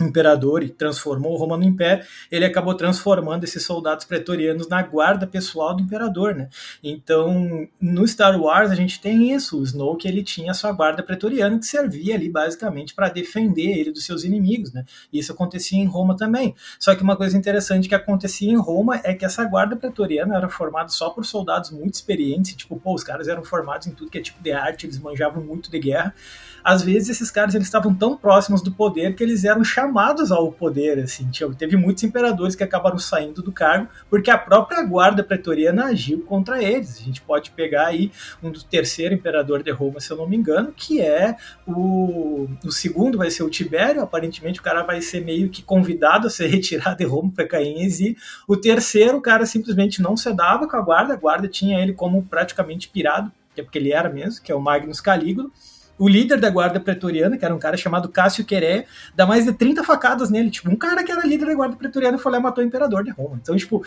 imperador 0.00 0.62
e 0.62 0.68
transformou 0.68 1.36
Roma 1.36 1.56
no 1.56 1.64
império, 1.64 2.04
ele 2.30 2.44
acabou 2.44 2.74
transformando 2.74 3.44
esses 3.44 3.62
soldados 3.64 4.04
pretorianos 4.04 4.68
na 4.68 4.82
guarda 4.82 5.26
pessoal 5.26 5.74
do 5.74 5.82
imperador, 5.82 6.34
né? 6.34 6.48
Então, 6.82 7.66
no 7.80 8.06
Star 8.06 8.38
Wars 8.40 8.70
a 8.70 8.74
gente 8.74 9.00
tem 9.00 9.32
isso, 9.32 9.58
o 9.58 9.62
Snoke 9.62 10.06
ele 10.06 10.22
tinha 10.22 10.50
a 10.50 10.54
sua 10.54 10.72
guarda 10.72 11.02
pretoriana 11.02 11.58
que 11.58 11.66
servia 11.66 12.14
ali 12.14 12.28
basicamente 12.28 12.94
para 12.94 13.08
defender 13.08 13.78
ele 13.78 13.90
dos 13.90 14.04
seus 14.04 14.24
inimigos, 14.24 14.72
né? 14.72 14.84
Isso 15.12 15.32
acontecia 15.32 15.78
em 15.78 15.86
Roma 15.86 16.16
também. 16.16 16.54
Só 16.78 16.94
que 16.94 17.02
uma 17.02 17.16
coisa 17.16 17.36
interessante 17.36 17.88
que 17.88 17.94
acontecia 17.94 18.50
em 18.50 18.56
Roma 18.56 19.00
é 19.02 19.14
que 19.14 19.24
essa 19.24 19.44
guarda 19.44 19.76
pretoriana 19.76 20.36
era 20.36 20.48
formada 20.48 20.88
só 20.88 21.10
por 21.10 21.24
soldados 21.24 21.70
muito 21.70 21.94
experientes, 21.94 22.54
tipo, 22.54 22.76
pô, 22.78 22.94
os 22.94 23.02
caras 23.02 23.28
eram 23.28 23.44
formados 23.44 23.86
em 23.86 23.92
tudo 23.92 24.10
que 24.10 24.18
é 24.18 24.22
tipo 24.22 24.42
de 24.42 24.52
arte, 24.52 24.86
eles 24.86 24.98
manjavam 24.98 25.42
muito 25.42 25.70
de 25.70 25.78
guerra. 25.78 26.14
Às 26.66 26.82
vezes 26.82 27.10
esses 27.10 27.30
caras 27.30 27.54
eles 27.54 27.68
estavam 27.68 27.94
tão 27.94 28.16
próximos 28.16 28.60
do 28.60 28.72
poder 28.72 29.14
que 29.14 29.22
eles 29.22 29.44
eram 29.44 29.62
chamados 29.62 30.32
ao 30.32 30.50
poder, 30.50 30.98
assim, 30.98 31.30
teve 31.56 31.76
muitos 31.76 32.02
imperadores 32.02 32.56
que 32.56 32.64
acabaram 32.64 32.98
saindo 32.98 33.40
do 33.40 33.52
cargo 33.52 33.88
porque 34.10 34.32
a 34.32 34.36
própria 34.36 34.82
guarda 34.82 35.22
pretoriana 35.22 35.84
agiu 35.84 36.22
contra 36.22 36.60
eles. 36.60 36.98
A 36.98 37.04
gente 37.04 37.22
pode 37.22 37.52
pegar 37.52 37.86
aí 37.86 38.10
um 38.42 38.50
do 38.50 38.64
terceiro 38.64 39.14
imperador 39.14 39.62
de 39.62 39.70
Roma, 39.70 40.00
se 40.00 40.10
eu 40.10 40.16
não 40.16 40.28
me 40.28 40.36
engano, 40.36 40.72
que 40.76 41.00
é 41.00 41.36
o, 41.64 42.48
o 42.64 42.72
segundo 42.72 43.16
vai 43.16 43.30
ser 43.30 43.44
o 43.44 43.48
Tibério, 43.48 44.02
aparentemente 44.02 44.58
o 44.58 44.62
cara 44.64 44.82
vai 44.82 45.00
ser 45.00 45.24
meio 45.24 45.48
que 45.48 45.62
convidado 45.62 46.26
a 46.26 46.30
ser 46.30 46.48
retirado 46.50 46.96
de 46.96 47.04
Roma 47.04 47.30
para 47.32 47.46
cair 47.46 47.68
em 47.68 47.84
exílio. 47.84 48.16
O 48.48 48.56
terceiro, 48.56 49.18
o 49.18 49.22
cara 49.22 49.46
simplesmente 49.46 50.02
não 50.02 50.16
se 50.16 50.32
dava 50.34 50.66
com 50.66 50.76
a 50.76 50.80
guarda, 50.80 51.14
a 51.14 51.16
guarda 51.16 51.46
tinha 51.46 51.80
ele 51.80 51.92
como 51.92 52.24
praticamente 52.24 52.88
pirado, 52.88 53.30
que 53.54 53.60
é 53.60 53.64
porque 53.64 53.78
ele 53.78 53.92
era 53.92 54.08
mesmo, 54.08 54.42
que 54.42 54.50
é 54.50 54.54
o 54.56 54.60
Magnus 54.60 55.00
Calígula 55.00 55.48
o 55.98 56.08
líder 56.08 56.38
da 56.38 56.50
guarda 56.50 56.78
pretoriana, 56.78 57.36
que 57.36 57.44
era 57.44 57.54
um 57.54 57.58
cara 57.58 57.76
chamado 57.76 58.08
Cássio 58.08 58.44
Queré, 58.44 58.86
dá 59.14 59.26
mais 59.26 59.44
de 59.44 59.52
30 59.52 59.82
facadas 59.82 60.30
nele. 60.30 60.50
Tipo, 60.50 60.70
um 60.70 60.76
cara 60.76 61.02
que 61.02 61.10
era 61.10 61.26
líder 61.26 61.46
da 61.46 61.54
guarda 61.54 61.76
pretoriana 61.76 62.18
foi 62.18 62.32
lá 62.32 62.38
e 62.38 62.42
matou 62.42 62.62
o 62.62 62.66
imperador 62.66 63.02
de 63.02 63.10
Roma. 63.10 63.38
Então, 63.40 63.56
tipo, 63.56 63.84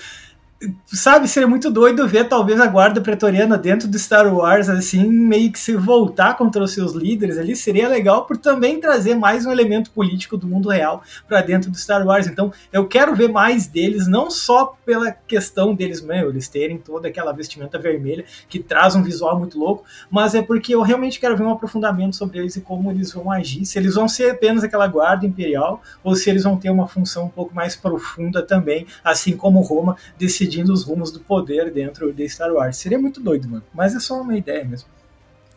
sabe, 0.86 1.28
seria 1.28 1.48
muito 1.48 1.72
doido 1.72 2.06
ver 2.08 2.28
talvez 2.28 2.60
a 2.60 2.68
guarda 2.68 3.00
pretoriana 3.00 3.58
dentro 3.58 3.88
do 3.88 3.98
Star 3.98 4.34
Wars, 4.34 4.68
assim, 4.68 5.08
meio 5.08 5.52
que 5.52 5.60
se 5.60 5.76
voltar 5.76 6.36
contra 6.36 6.62
os 6.62 6.74
seus 6.74 6.94
líderes 6.94 7.38
ali, 7.38 7.56
seria 7.56 7.88
legal 7.88 8.26
por 8.26 8.36
também 8.38 8.80
trazer 8.80 9.16
mais 9.16 9.46
um 9.46 9.52
elemento 9.52 9.92
político 9.92 10.36
do 10.36 10.48
mundo 10.48 10.70
real 10.70 11.02
para 11.28 11.42
dentro 11.42 11.72
do 11.72 11.78
Star 11.78 12.06
Wars. 12.06 12.28
Então, 12.28 12.52
eu 12.74 12.86
quero 12.88 13.16
ver 13.16 13.30
mais 13.30 13.68
deles, 13.68 14.08
não 14.08 14.30
só 14.30 14.76
pela 14.86 15.12
questão 15.12 15.74
deles, 15.74 16.02
meu, 16.02 16.30
eles 16.30 16.50
terem 16.50 16.78
toda 16.78 17.08
aquela 17.08 17.32
vestimenta 17.32 17.80
vermelha 17.80 18.26
que 18.50 18.60
traz 18.60 18.96
um 18.96 19.04
visual 19.04 19.40
muito 19.40 19.58
louco, 19.58 19.86
mas 20.12 20.36
é 20.36 20.42
porque 20.42 20.76
eu 20.76 20.82
realmente 20.82 21.20
quero 21.20 21.38
ver 21.38 21.44
um 21.44 21.52
aprofundamento 21.52 22.18
sobre 22.18 22.40
eles 22.40 22.58
e 22.58 22.62
como 22.62 22.92
eles 22.92 23.14
vão 23.14 23.32
agir, 23.32 23.66
se 23.66 23.80
eles 23.80 23.96
vão 23.96 24.10
ser 24.10 24.32
apenas 24.32 24.64
aquela 24.64 24.88
guarda 24.88 25.26
imperial 25.26 25.82
ou 26.04 26.16
se 26.16 26.30
eles 26.30 26.44
vão 26.44 26.58
ter 26.58 26.70
uma 26.70 26.88
função 26.88 27.26
um 27.26 27.30
pouco 27.30 27.56
mais 27.56 27.76
profunda 27.76 28.42
também, 28.42 28.86
assim 29.04 29.38
como 29.38 29.62
Roma 29.62 29.96
decidiu 30.18 30.49
decidindo 30.50 30.74
os 30.74 30.84
rumos 30.84 31.12
do 31.12 31.20
poder 31.20 31.72
dentro 31.72 32.12
de 32.12 32.28
Star 32.28 32.52
Wars. 32.52 32.78
Seria 32.78 32.98
muito 32.98 33.22
doido, 33.22 33.48
mano. 33.48 33.64
Mas 33.74 33.96
é 33.96 34.00
só 34.00 34.20
uma 34.20 34.36
ideia 34.36 34.66
mesmo. 34.66 34.90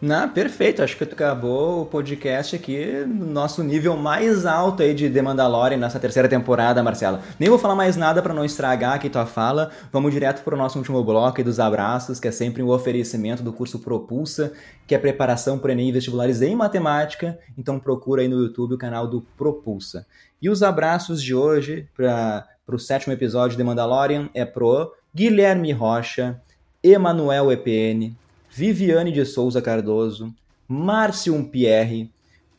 Não, 0.01 0.29
perfeito. 0.29 0.83
Acho 0.83 0.97
que 0.97 1.05
acabou 1.05 1.83
o 1.83 1.87
podcast 1.87 2.57
aqui 2.57 3.05
no 3.07 3.25
nosso 3.25 3.63
nível 3.63 3.97
mais 3.97 4.45
alto 4.45 4.83
aí 4.83 4.93
de 4.93 5.09
The 5.09 5.23
Mandalorian 5.23 5.77
nessa 5.77 5.99
terceira 5.99 6.29
temporada, 6.29 6.83
Marcela. 6.83 7.23
Nem 7.39 7.49
vou 7.49 7.59
falar 7.59 7.77
mais 7.77 7.97
nada 7.97 8.21
para 8.21 8.35
não 8.35 8.45
estragar 8.45 8.95
aqui 8.95 9.09
tua 9.09 9.27
fala. 9.27 9.71
Vamos 9.93 10.13
direto 10.13 10.43
para 10.43 10.57
o 10.57 10.59
nosso 10.59 10.77
último 10.77 11.03
bloco 11.05 11.39
aí 11.39 11.45
dos 11.45 11.61
abraços, 11.61 12.19
que 12.19 12.27
é 12.27 12.33
sempre 12.33 12.63
um 12.63 12.71
oferecimento 12.71 13.45
do 13.45 13.53
curso 13.53 13.79
Propulsa, 13.79 14.53
que 14.89 14.95
é 14.95 14.99
preparação 14.99 15.57
para 15.57 15.73
Enem 15.73 15.89
e 15.89 15.93
vestibulares 15.93 16.43
em 16.43 16.57
matemática. 16.57 17.39
Então 17.57 17.79
procura 17.79 18.23
aí 18.23 18.29
no 18.29 18.43
YouTube 18.43 18.75
o 18.75 18.79
canal 18.79 19.07
do 19.07 19.23
Propulsa. 19.39 20.05
E 20.41 20.51
os 20.51 20.65
abraços 20.65 21.23
de 21.23 21.33
hoje 21.33 21.89
para 21.97 22.45
o 22.67 22.79
sétimo 22.79 23.13
episódio 23.13 23.57
de 23.57 23.65
Mandalorian 23.65 24.31
é 24.35 24.45
pro 24.45 24.93
Guilherme 25.15 25.73
Rocha, 25.73 26.41
Emanuel 26.83 27.51
EPN, 27.53 28.15
Viviane 28.51 29.13
de 29.13 29.25
Souza 29.25 29.61
Cardoso, 29.61 30.33
Márcio 30.69 31.43
Pierre, 31.51 32.11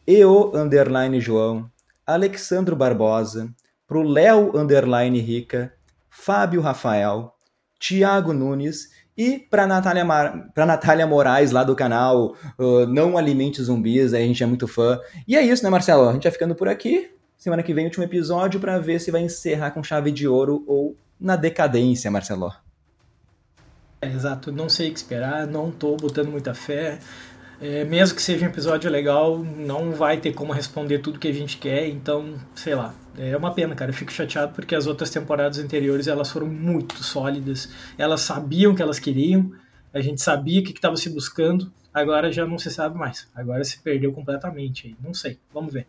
EO 0.05 0.55
Underline 0.55 1.19
João, 1.19 1.69
Alexandro 2.05 2.75
Barbosa, 2.75 3.49
pro 3.87 4.03
Léo 4.03 4.55
Underline 4.55 5.19
Rica, 5.19 5.73
Fábio 6.09 6.61
Rafael, 6.61 7.33
Tiago 7.79 8.33
Nunes 8.33 8.89
e 9.17 9.39
para 9.39 9.65
Natália, 9.65 10.03
Mar... 10.03 10.49
Natália 10.55 11.07
Moraes, 11.07 11.51
lá 11.51 11.63
do 11.63 11.75
canal 11.75 12.35
uh, 12.57 12.85
Não 12.87 13.17
Alimente 13.17 13.61
Zumbis, 13.61 14.13
a 14.13 14.19
gente 14.19 14.43
é 14.43 14.45
muito 14.45 14.67
fã. 14.67 14.99
E 15.27 15.35
é 15.35 15.41
isso, 15.41 15.63
né, 15.63 15.69
Marcelo? 15.69 16.09
A 16.09 16.13
gente 16.13 16.23
vai 16.23 16.31
ficando 16.31 16.55
por 16.55 16.67
aqui. 16.67 17.09
Semana 17.43 17.62
que 17.62 17.73
vem, 17.73 17.84
último 17.84 18.06
episódio, 18.06 18.58
para 18.58 18.79
ver 18.79 19.01
se 19.01 19.12
vai 19.12 19.21
encerrar 19.21 19.71
com 19.71 19.84
chave 19.84 20.13
de 20.13 20.25
ouro 20.25 20.63
ou 20.65 20.95
na 21.19 21.36
decadência, 21.36 22.10
Marcelo. 22.10 22.53
É, 24.01 24.08
exato, 24.08 24.49
não 24.49 24.69
sei 24.69 24.88
o 24.88 24.93
que 24.93 24.99
esperar, 24.99 25.45
não 25.45 25.69
tô 25.69 25.97
botando 25.97 26.29
muita 26.29 26.53
fé. 26.53 26.99
É, 27.60 27.84
mesmo 27.84 28.15
que 28.15 28.21
seja 28.21 28.45
um 28.45 28.47
episódio 28.47 28.89
legal, 28.89 29.39
não 29.39 29.91
vai 29.91 30.21
ter 30.21 30.32
como 30.32 30.53
responder 30.53 30.99
tudo 30.99 31.19
que 31.19 31.27
a 31.27 31.34
gente 31.34 31.58
quer, 31.58 31.89
então, 31.89 32.34
sei 32.56 32.75
lá. 32.75 32.95
É 33.17 33.36
uma 33.36 33.53
pena, 33.53 33.75
cara. 33.75 33.91
Eu 33.91 33.95
fico 33.95 34.13
chateado 34.13 34.53
porque 34.53 34.73
as 34.73 34.88
outras 34.88 35.10
temporadas 35.10 35.60
anteriores 35.60 36.08
elas 36.08 36.32
foram 36.32 36.47
muito 36.47 37.03
sólidas. 37.03 37.67
Elas 37.97 38.21
sabiam 38.21 38.71
o 38.71 38.75
que 38.75 38.82
elas 38.82 38.99
queriam, 38.99 39.51
a 39.93 39.99
gente 39.99 40.21
sabia 40.21 40.62
o 40.62 40.63
que 40.63 40.71
estava 40.71 40.95
se 40.95 41.10
buscando. 41.10 41.69
Agora 41.93 42.32
já 42.32 42.47
não 42.47 42.58
se 42.58 42.71
sabe 42.71 42.97
mais. 42.97 43.27
Agora 43.36 43.65
se 43.65 43.79
perdeu 43.79 44.13
completamente. 44.13 44.95
Não 45.03 45.13
sei. 45.13 45.38
Vamos 45.53 45.73
ver. 45.73 45.86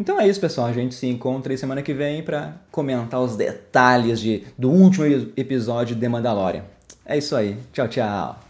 Então 0.00 0.18
é 0.18 0.26
isso, 0.26 0.40
pessoal. 0.40 0.66
A 0.66 0.72
gente 0.72 0.94
se 0.94 1.06
encontra 1.06 1.52
aí 1.52 1.58
semana 1.58 1.82
que 1.82 1.92
vem 1.92 2.22
para 2.22 2.54
comentar 2.70 3.20
os 3.20 3.36
detalhes 3.36 4.18
de, 4.18 4.44
do 4.56 4.70
último 4.70 5.04
episódio 5.36 5.94
de 5.94 6.08
Mandalorian. 6.08 6.64
É 7.04 7.18
isso 7.18 7.36
aí. 7.36 7.58
Tchau, 7.70 7.86
tchau. 7.86 8.49